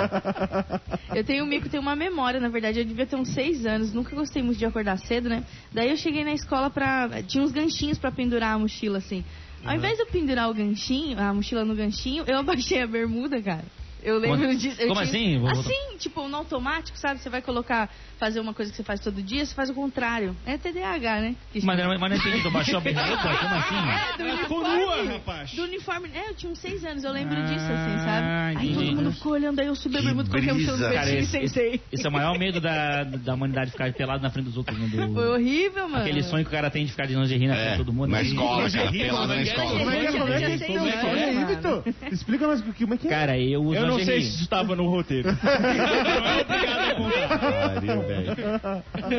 [1.15, 3.93] Eu tenho um mico, tenho uma memória, na verdade, eu devia ter uns seis anos,
[3.93, 5.43] nunca gostei muito de acordar cedo, né?
[5.73, 7.09] Daí eu cheguei na escola pra.
[7.27, 9.23] Tinha uns ganchinhos pra pendurar a mochila, assim.
[9.65, 13.41] Ao invés de eu pendurar o ganchinho, a mochila no ganchinho, eu abaixei a bermuda,
[13.41, 13.63] cara.
[14.03, 14.81] Eu lembro Como- disso.
[14.81, 15.39] eu como tinha- assim?
[15.39, 17.19] Vou- Assim, tipo, no automático, sabe?
[17.21, 17.89] Você vai colocar,
[18.19, 20.35] fazer uma coisa que você faz todo dia, você faz o contrário.
[20.45, 21.35] É TDAH, né?
[21.63, 21.97] Mas, chama.
[21.97, 23.17] mas não entendi, tu baixou a bermuda?
[23.17, 23.75] Como assim?
[23.75, 25.03] É, do Ficou uniforme.
[25.03, 25.51] nua, rapaz.
[25.53, 26.09] Do uniforme.
[26.13, 28.27] É, eu tinha uns seis anos, eu lembro Ah, disso, assim, sabe?
[28.59, 30.77] Aí todo mundo ficou olhando, aí eu subi a Que bermuda, coloquei a mochila no
[30.77, 30.93] brisa.
[30.93, 31.81] Cara, cantinho e esse, esse, sentei.
[31.91, 34.77] esse é o maior medo da, da humanidade ficar pelado na frente dos outros.
[34.77, 34.87] Né?
[35.07, 36.03] Do- Foi horrível, mano.
[36.03, 37.93] Aquele sonho que o cara tem de ficar de lingerie na frente É, de todo
[37.93, 38.09] mundo.
[38.09, 38.29] na assim.
[38.31, 38.91] escola, cara.
[38.91, 39.43] Pelado na é é?
[39.43, 39.79] escola.
[39.79, 40.11] Como é que é?
[40.19, 40.57] Como é que é?
[40.57, 42.03] Sei, é é?
[42.05, 42.13] é.
[42.13, 43.09] Explica mais o que- como é que é.
[43.09, 45.29] Cara, eu uso não sei se isso estava no roteiro.
[45.43, 47.39] Não é obrigado a contar.
[47.73, 48.35] Pariu, velho.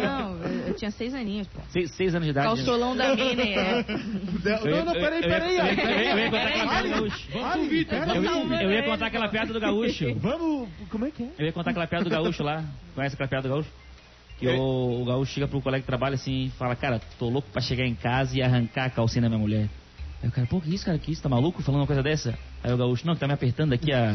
[0.02, 0.36] Não,
[0.68, 1.60] eu, tinha seis aninhos, pô.
[1.70, 2.46] Seis, seis anos de idade.
[2.48, 2.54] né?
[2.54, 3.84] Calçolão da Mini, é.
[4.64, 5.56] Não, não, peraí, peraí.
[5.56, 7.34] Eu, ia- eu, ia- eu ia contar aquela piada do gaúcho.
[7.34, 7.98] Vamos, Vitor.
[7.98, 10.14] Eu, ia- eu ia contar aquela piada do gaúcho.
[10.16, 11.28] Vamos, como é que é?
[11.38, 12.64] Eu ia contar aquela piada do gaúcho lá.
[12.94, 13.70] Conhece aquela piada do gaúcho?
[14.38, 17.48] Que o, o gaúcho chega pro colega de trabalho assim e fala, cara, tô louco
[17.52, 19.68] pra chegar em casa e arrancar a calcinha da minha mulher.
[20.24, 20.98] Aí o cara, pô, que isso, cara?
[20.98, 21.22] Que isso?
[21.22, 22.34] Tá maluco falando uma coisa dessa?
[22.62, 24.10] Aí o gaúcho, não, que tá me apertando aqui a.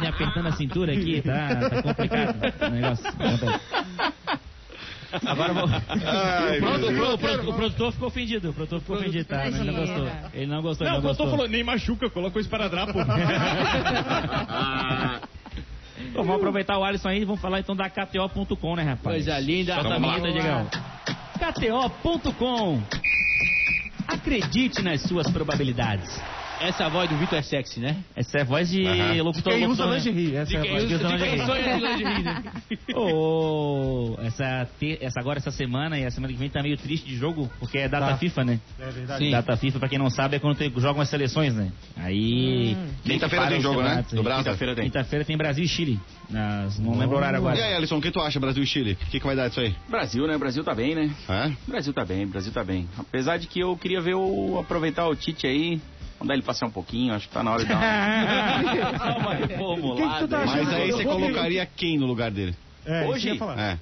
[0.00, 3.04] me apertando a cintura aqui, tá, tá complicado o negócio.
[5.26, 5.68] Agora vou.
[5.68, 8.50] Ai, o, produtor, o, pro- o produtor ficou ofendido.
[8.50, 9.46] O produtor ficou ofendido, tá?
[9.46, 10.08] Ele não gostou.
[10.34, 11.30] Ele não gostou, ele Não, não o gostou.
[11.30, 12.98] falou, nem machuca, coloca o esparadrapo.
[16.04, 19.24] Então, vamos aproveitar o Alisson aí e vamos falar então da KTO.com, né, rapaz?
[19.24, 19.74] Coisa linda.
[19.74, 20.14] Solta a Vamos lá.
[20.18, 20.68] vinheta, Diegão.
[21.92, 22.82] KTO.com.
[24.22, 26.31] Acredite nas suas probabilidades.
[26.60, 27.96] Essa voz do Vitor é sexy, né?
[28.14, 29.22] Essa é a voz de Aham.
[29.24, 29.52] locutor.
[29.52, 29.94] Quem usa né?
[29.96, 30.84] lingerie, essa é a quem voz.
[30.84, 32.42] usa- usa de quem sonha de lingerie, né?
[32.94, 37.06] Ô, essa, te- essa agora, essa semana e a semana que vem tá meio triste
[37.08, 38.16] de jogo, porque é data Tá.
[38.16, 38.60] FIFA, né?
[38.78, 39.24] É verdade.
[39.24, 39.30] Sim.
[39.30, 41.72] Data FIFA, pra quem não sabe, é quando tem, jogam as seleções, né?
[41.96, 42.76] Aí.
[43.04, 44.04] Quinta-feira para tem jogo, né?
[44.12, 44.44] Do Brasa.
[44.44, 44.84] Quinta-feira tem.
[44.84, 46.00] Quinta-feira tem Brasil e Chile.
[46.30, 47.56] Nas- não lembro o horário agora.
[47.58, 48.92] E aí, Alisson, o que tu acha, Brasil e Chile?
[48.92, 49.74] O que, que vai dar disso aí?
[49.88, 50.38] Brasil, né?
[50.38, 51.10] Brasil tá bem, né?
[51.28, 51.50] É?
[51.68, 52.88] Brasil tá bem, Brasil tá bem.
[52.96, 55.80] Apesar de que eu queria ver o aproveitar o Tite aí,
[56.22, 59.34] mandar ele passear um pouquinho, acho que tá na hora de dar uma, dar uma
[59.34, 60.28] reformulada.
[60.28, 60.46] tá?
[60.46, 62.54] Mas aí você colocaria quem no lugar dele?
[62.86, 63.38] É, Hoje-.
[63.56, 63.78] É,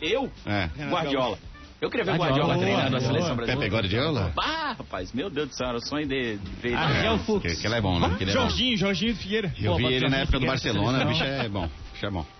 [0.00, 0.30] Eu?
[0.46, 0.68] é.
[0.88, 1.38] Guardiola.
[1.78, 3.74] Eu queria ver o Guardiola, Guardiola boa, treinando a seleção Pepe brasileira.
[3.74, 4.32] Guardiola?
[4.38, 6.74] Ah, rapaz, meu Deus do céu, era o sonho de, ver.
[6.74, 7.42] Argel Fux.
[7.42, 8.14] Que, que ele é bom, né?
[8.16, 8.40] Que ele é bom.
[8.40, 9.52] Jorginho, Jorginho Figueira.
[9.60, 11.68] Eu Pô, vi ele na época do Barcelona, o bicho é bom.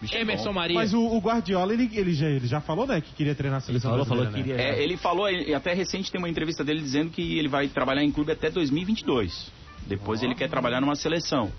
[0.01, 0.33] Bicho é bom.
[0.33, 0.75] Emerson Maria.
[0.75, 3.63] Mas o, o Guardiola, ele, ele, já, ele já falou, né, que queria treinar a
[3.63, 4.39] Ele seleção falou, falou que né?
[4.39, 4.61] queria.
[4.61, 8.03] É, ele falou, e até recente tem uma entrevista dele dizendo que ele vai trabalhar
[8.03, 9.51] em clube até 2022.
[9.87, 11.51] Depois ele quer trabalhar numa seleção.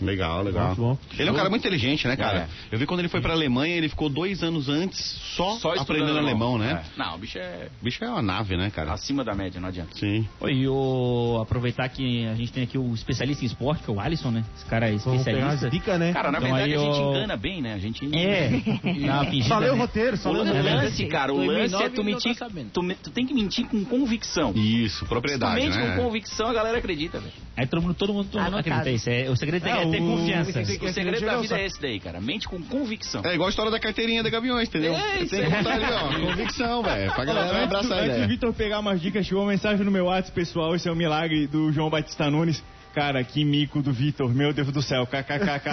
[0.00, 0.66] Legal, legal.
[0.68, 0.98] Muito bom.
[1.18, 2.48] Ele é um cara muito inteligente, né, cara?
[2.70, 2.74] É.
[2.74, 4.98] Eu vi quando ele foi pra Alemanha, ele ficou dois anos antes
[5.36, 6.82] só, Só aprendendo alemão, né?
[6.84, 6.98] É.
[6.98, 8.92] Não, o bicho é O bicho é uma nave, né, cara?
[8.92, 9.90] acima da média, não adianta.
[9.96, 10.26] Sim.
[10.40, 13.94] Oi, e o, aproveitar que a gente tem aqui o especialista em esporte, que é
[13.94, 14.44] o Alisson, né?
[14.56, 15.66] Esse cara é especialista.
[15.66, 16.12] as dicas, né?
[16.12, 17.74] Cara, na Então verdade aí a gente engana bem, né?
[17.74, 18.50] A gente É.
[19.48, 19.78] Dá uma lê o né?
[19.80, 22.36] roteiro, só O lance, cara, o lance é 2009 tu mentir.
[22.36, 22.48] tá.
[22.72, 24.52] Tu, me- tu tem que mentir com convicção.
[24.54, 25.96] Isso, Se tu propriedade, mente né?
[25.96, 27.32] com convicção, a galera acredita, velho.
[27.56, 29.08] Aí todo mundo, todo mundo, todo mundo acredita isso.
[29.08, 30.60] É, o segredo é, É, ter o- confiança.
[30.60, 32.20] O segredo da vida só- é esse daí, cara.
[32.20, 33.22] Mente com convicção.
[33.24, 34.94] É igual a história da carteirinha da Gaviões, entendeu?
[34.94, 36.20] É, isso Tem que botar ali, ó.
[36.26, 37.12] Convicção, velho.
[37.12, 38.28] Pra galera abraçar a antes do.
[38.28, 41.46] Vitor pegar umas dicas, chegou uma mensagem no meu WhatsApp pessoal, esse é o milagre
[41.46, 42.62] do João Batista Nunes.
[42.94, 45.68] Cara, que mico do Vitor, meu Deus do céu, kkkk.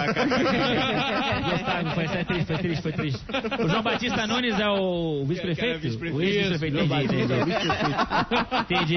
[1.50, 3.20] Gostaram, foi, foi triste, foi triste, foi triste.
[3.64, 5.78] O João Batista Nunes é o vice-prefeito?
[5.80, 6.16] Vice-prefeito.
[6.18, 8.96] O ex-vice-prefeito, João entendi, entendi.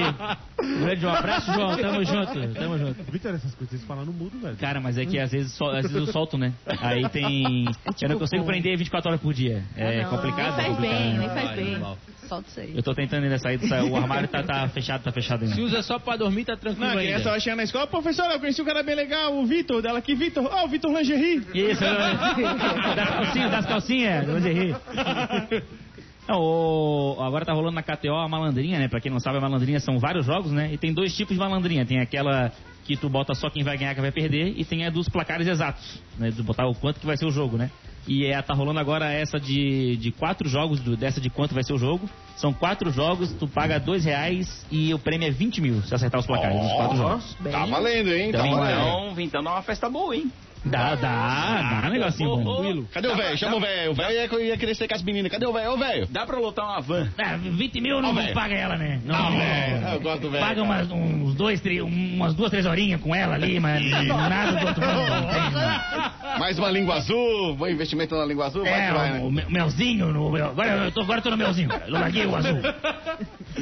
[0.80, 3.02] Grande João, abraço, João, tamo junto, tamo junto.
[3.12, 4.56] Vitor, essas coisas vocês falam no mudo, velho.
[4.56, 6.52] Cara, mas é que às vezes, sol- às vezes eu solto, né?
[6.80, 7.64] Aí tem.
[8.02, 8.52] eu não consigo como?
[8.52, 9.62] prender 24 horas por dia.
[9.76, 10.56] É Não, complicado.
[10.56, 10.80] Nem é faz complicado.
[10.80, 11.96] bem, nem faz bem.
[12.28, 12.72] Solta isso aí.
[12.76, 15.62] Eu tô tentando ainda sair do o armário tá, tá fechado, tá fechado Se ainda.
[15.64, 17.12] usa só pra dormir, tá tranquilo Não, a ainda.
[17.12, 19.98] criança vai chegar na escola, professora, eu conheci um cara bem legal, o Vitor, dela
[19.98, 21.42] aqui, Vitor, ó, o Vitor Lingerie.
[21.54, 21.80] Isso,
[22.96, 24.74] das calcinhas, das calcinhas, lingerie.
[26.28, 28.88] Não, o- agora tá rolando na KTO a malandrinha, né?
[28.88, 30.70] Pra quem não sabe, a malandrinha são vários jogos, né?
[30.72, 31.86] E tem dois tipos de malandrinha.
[31.86, 32.50] Tem aquela
[32.84, 35.46] que tu bota só quem vai ganhar, quem vai perder, e tem a dos placares
[35.46, 36.30] exatos, né?
[36.30, 37.70] De botar o quanto que vai ser o jogo, né?
[38.06, 41.64] E é, tá rolando agora essa de, de quatro jogos, do- dessa de quanto vai
[41.64, 42.08] ser o jogo.
[42.36, 46.20] São quatro jogos, tu paga dois reais e o prêmio é 20 mil, se acertar
[46.20, 47.36] os placares dos quatro jogos.
[47.50, 48.30] Tá valendo, hein?
[48.30, 48.80] Tá Então, valendo.
[48.80, 50.30] Então, Vintão dá uma festa boa, hein?
[50.66, 52.84] Dá, dá, dá um negocinho bom.
[52.92, 53.38] Cadê o velho?
[53.38, 53.92] Chama o velho.
[53.92, 55.30] O velho ia, ia querer ser com as meninas.
[55.30, 55.72] Cadê o velho?
[55.72, 56.06] Ô, velho.
[56.10, 57.08] Dá pra lotar uma van.
[57.18, 59.00] Ah, 20 mil não, não paga ela, né?
[59.04, 59.38] Não, Ah, não.
[59.38, 59.86] velho.
[59.94, 63.34] Eu gosto do velho, Paga umas, uns dois, três, umas duas, três horinhas com ela
[63.34, 65.10] ali, mas nada do outro mundo.
[65.10, 66.38] não.
[66.40, 67.54] Mais uma língua azul.
[67.56, 68.62] Bom investimento na língua azul.
[68.64, 69.44] Vai É, que vai, o, né?
[69.46, 71.84] me- melzinho, no, agora, eu tô, agora eu tô no melzinho, cara.
[71.86, 72.60] Eu larguei o azul.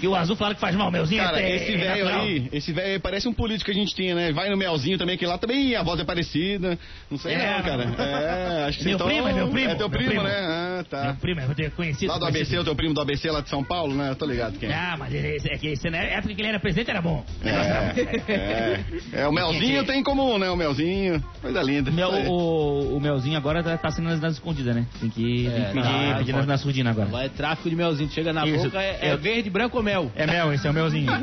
[0.03, 2.49] E o azul fala que faz mal, o melzinho Cara, é, esse é velho aí,
[2.53, 4.33] esse velho aí parece um político que a gente tinha, né?
[4.33, 6.79] Vai no Melzinho também, que lá também a voz é parecida.
[7.11, 7.85] Não sei É, não, cara.
[7.85, 10.25] É, acho que Meu vocês primo, é meu primo, É teu meu primo, primo.
[10.25, 10.35] né?
[10.39, 11.17] Ah, Meu tá.
[11.21, 12.11] primo, eu tenho conhecido.
[12.13, 12.61] Lá do ABC, conhecido.
[12.63, 14.11] o teu primo do ABC lá de São Paulo, né?
[14.11, 14.75] Eu tô ligado quem é.
[14.75, 17.25] Ah, mas esse, é que esse, na época que ele era presidente era bom.
[17.45, 18.85] É, é,
[19.23, 20.51] é, o Melzinho tem em comum, né?
[20.51, 21.23] O Melzinho.
[21.41, 21.91] Coisa linda.
[21.91, 24.87] Mel- o, o melzinho agora tá, tá sendo nas, nas escondidas, né?
[25.01, 27.09] Tem que, tem que É, pedir, tá, pedir nas, nas agora.
[27.09, 28.11] Vai tráfico de melzinho.
[28.11, 28.65] Chega na Isso.
[28.65, 30.11] boca, é, é verde, branco ou mel?
[30.17, 31.13] É mel, esse é o melzinho.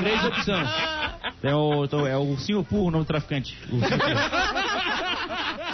[0.00, 0.68] Três opções.
[1.42, 3.56] É o, é o Singapur, o nome do traficante.
[3.70, 5.67] O Singapur.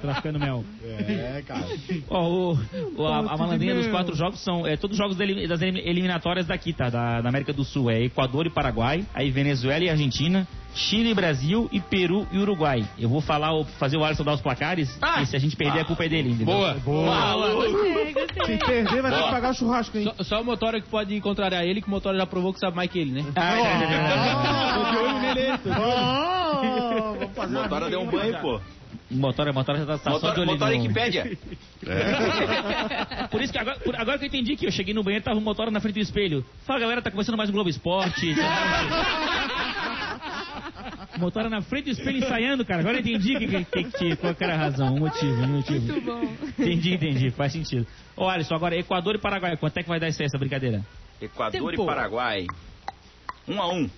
[0.00, 0.64] Traficando mel.
[0.82, 1.64] É, cara.
[2.10, 2.58] Ó, o,
[2.96, 6.46] o- a, a malandrinha dos quatro jogos são é, todos os jogos das elim- eliminatórias
[6.46, 6.88] daqui, tá?
[6.90, 7.90] Da, da América do Sul.
[7.90, 12.84] É Equador e Paraguai, aí Venezuela e Argentina, Chile e Brasil e Peru e Uruguai.
[12.98, 15.80] Eu vou falar, o- fazer o Alisson dar os placares e se a gente perder,
[15.80, 16.46] a culpa é dele, entendeu?
[16.54, 16.74] Boa.
[17.54, 18.58] Gostei, gostei.
[18.58, 20.12] Se perder, vai ter que pagar o churrasco, hein?
[20.18, 22.76] Só, só o Motora que pode contrariar ele, que o Motora já provou que sabe
[22.76, 23.24] mais que ele, né?
[23.34, 24.74] Ah, é, é, é, é.
[24.74, 26.38] Tô de olho nele, tô de olho.
[26.60, 28.60] Oh, vamos fazer uma Motora deu um banho, pô.
[29.10, 31.38] O motor, o motor já tá, tá só de Motora, olho motora Wikipédia.
[33.30, 35.38] Por isso que agora, por- agora que eu entendi que eu cheguei no banheiro, tava
[35.38, 36.44] o motor na frente do espelho.
[36.66, 38.34] Fala galera, tá começando mais um Globo Esporte.
[41.18, 42.80] Motora na frente do espelho ensaiando, cara.
[42.80, 45.48] Agora eu entendi que, que, que, que- qual que era a razão, o motivo, o
[45.48, 45.92] motivo.
[45.92, 46.22] Muito bom.
[46.58, 47.86] Entendi, entendi, faz sentido.
[48.16, 50.84] Ô, Alisson, agora Equador e Paraguai, quanto é que vai dar essa, essa brincadeira?
[51.20, 51.82] Equador Tempo.
[51.82, 52.46] e Paraguai.
[53.48, 53.88] Um a um.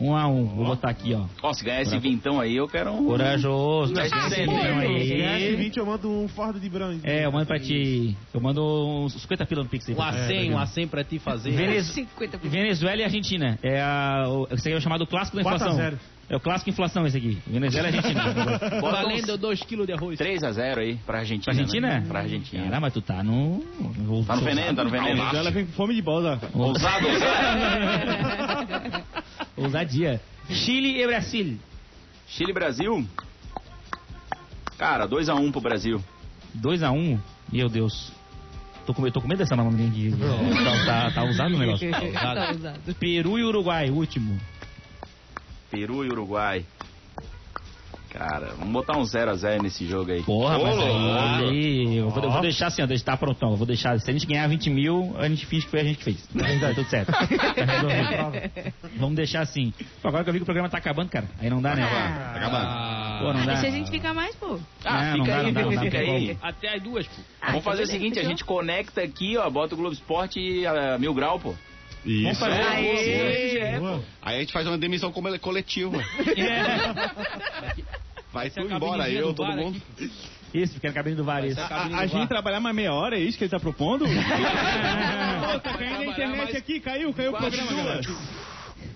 [0.00, 1.24] Um a um, vou botar aqui, ó.
[1.42, 3.04] Ó, se ganhar esse vintão aí, eu quero um.
[3.06, 4.42] Corajoso, Tá certo, né?
[4.44, 5.56] então, Se ganhar esse aí.
[5.56, 7.00] 20, eu mando um fardo de branco.
[7.04, 8.16] É, eu mando pra ti.
[8.32, 9.94] Eu mando uns 50 pila no Pix aí.
[9.94, 10.18] Um pra ti.
[10.34, 11.50] A100, um A100 pra ti fazer.
[11.50, 12.38] Venez- 50%.
[12.48, 13.58] Venezuela e Argentina.
[13.62, 15.84] É a, o, esse aqui é o chamado clássico da 4 a inflação.
[15.84, 15.98] 0.
[16.30, 17.38] É o clássico inflação esse aqui.
[17.46, 18.22] Venezuela e Argentina.
[18.82, 20.18] Valendo uns 2 kg de arroz.
[20.18, 21.44] 3 a 0 aí pra Argentina.
[21.44, 21.88] Pra Argentina?
[21.88, 22.04] Né?
[22.06, 22.62] Pra Argentina.
[22.64, 23.64] Caramba, mas tu tá no.
[23.96, 25.22] no Tá no veneno, tá no veneno.
[25.34, 26.38] Ela vem com fome de bola.
[26.54, 29.04] Ousado, ousado.
[29.58, 30.20] Ousadia.
[30.48, 31.58] Chile e Brasil.
[32.26, 33.06] Chile e Brasil.
[34.78, 36.02] Cara, 2 a 1 pro Brasil.
[36.56, 37.18] 2x1.
[37.52, 38.12] Meu Deus.
[38.86, 40.14] Tô com, eu tô com medo dessa malandrinha aqui.
[40.64, 41.90] Tá, tá, tá usado o negócio.
[42.12, 42.94] Tá usado.
[42.94, 44.40] Peru e Uruguai, último.
[45.70, 46.64] Peru e Uruguai.
[48.10, 50.22] Cara, vamos botar um 0 a 0 nesse jogo aí.
[50.22, 50.92] Porra, mas louco.
[50.92, 53.50] aí, eu vou, eu vou deixar assim, ó, deixar, tá prontão.
[53.50, 55.84] Eu vou deixar, se a gente ganhar 20 mil, a gente finge que foi a
[55.84, 56.28] gente que fez.
[56.60, 57.12] Tá tudo certo.
[57.12, 57.28] Tá.
[58.96, 59.72] Vamos deixar assim.
[60.02, 61.26] Pô, agora que eu vi que o programa tá acabando, cara.
[61.38, 61.82] Aí não dá, né?
[61.84, 62.30] Ah.
[62.32, 62.66] Tá acabando.
[62.66, 63.52] Ah, Pô, não dá.
[63.54, 64.58] Deixa a gente ficar mais, pô.
[64.84, 66.38] Ah, Não, não fica dá, aí, não dá, não dá, fica não tem aí.
[66.42, 67.22] Até as duas, pô.
[67.40, 68.30] Ah, Vamos fazer o seguinte, a fechou.
[68.30, 71.54] gente conecta aqui, ó, bota o Globo Esporte e a Mil Grau, pô.
[72.06, 72.40] Isso.
[72.40, 72.62] fazer.
[72.62, 73.58] Aê.
[73.58, 74.00] É, pô.
[74.22, 75.98] Aí a gente faz uma demissão coletiva.
[78.32, 79.80] Vai Essa é a embora, eu, do todo bar mundo.
[80.52, 81.60] Isso, fica na cabine do VAR, isso.
[81.60, 84.06] A, a gente trabalhar mais meia hora, é isso que ele tá propondo?
[84.06, 88.00] Pô, tá caindo na internet aqui, caiu, caiu o programa, galera.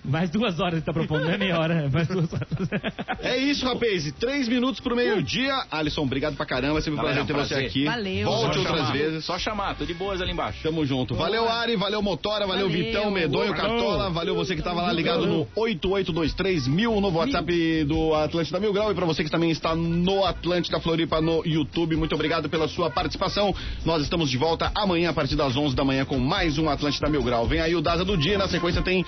[0.03, 2.47] Mais duas horas ele tá propondo, não é meia hora, mais duas horas.
[3.23, 4.11] É isso, rapaz.
[4.19, 5.63] Três minutos pro meio-dia.
[5.71, 6.81] Alisson, obrigado pra caramba.
[6.81, 7.85] Sempre um Valeu, prazer ter você aqui.
[7.85, 8.25] Valeu.
[8.25, 8.91] Volte Só outras chamar.
[8.91, 9.25] vezes.
[9.25, 10.61] Só chamar, tô de boas ali embaixo.
[10.61, 11.15] Tamo junto.
[11.15, 12.85] Valeu, Ari, valeu, Motora, valeu, Valeu.
[12.85, 18.13] Vitão, Medonho, Cartola, valeu você que tava lá ligado no 8823 mil no WhatsApp do
[18.13, 22.13] Atlântida Mil Grau e pra você que também está no Atlântida Floripa no YouTube, muito
[22.13, 23.55] obrigado pela sua participação.
[23.85, 27.09] Nós estamos de volta amanhã a partir das 11 da manhã com mais um Atlântida
[27.09, 27.47] Mil Grau.
[27.47, 29.05] Vem aí o Daza do Dia, na sequência tem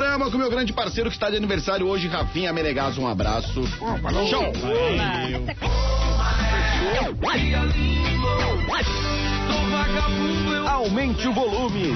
[0.00, 2.96] Discorama com o meu grande parceiro que está de aniversário hoje, Rafinha Menegas.
[2.96, 3.62] Um abraço.
[4.30, 4.50] Show!
[10.66, 11.94] Aumente o volume.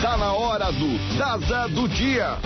[0.00, 2.38] Tá na hora do Daza do Dia.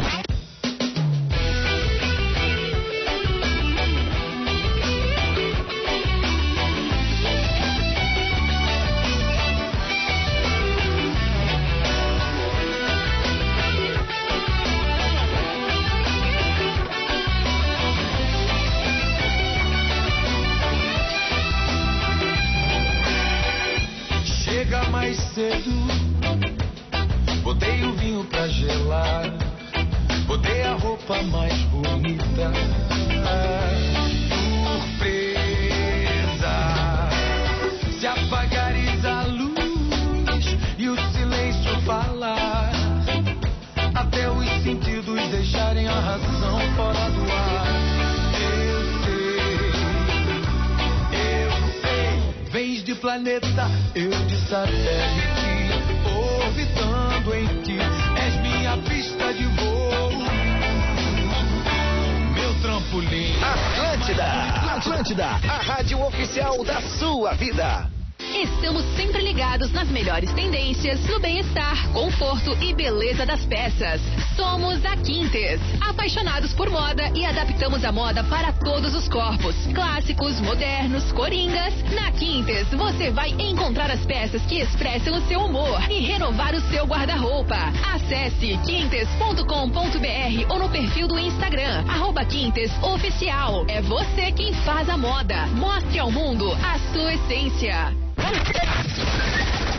[77.56, 81.72] Adaptamos a moda para todos os corpos, clássicos, modernos, coringas.
[81.94, 86.60] Na Quintes você vai encontrar as peças que expressam o seu humor e renovar o
[86.68, 87.56] seu guarda-roupa.
[87.94, 93.64] Acesse quintes.com.br ou no perfil do Instagram, arroba Quintes Oficial.
[93.68, 95.46] É você quem faz a moda.
[95.46, 97.94] Mostre ao mundo a sua essência.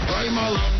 [0.09, 0.76] Vai, maluco.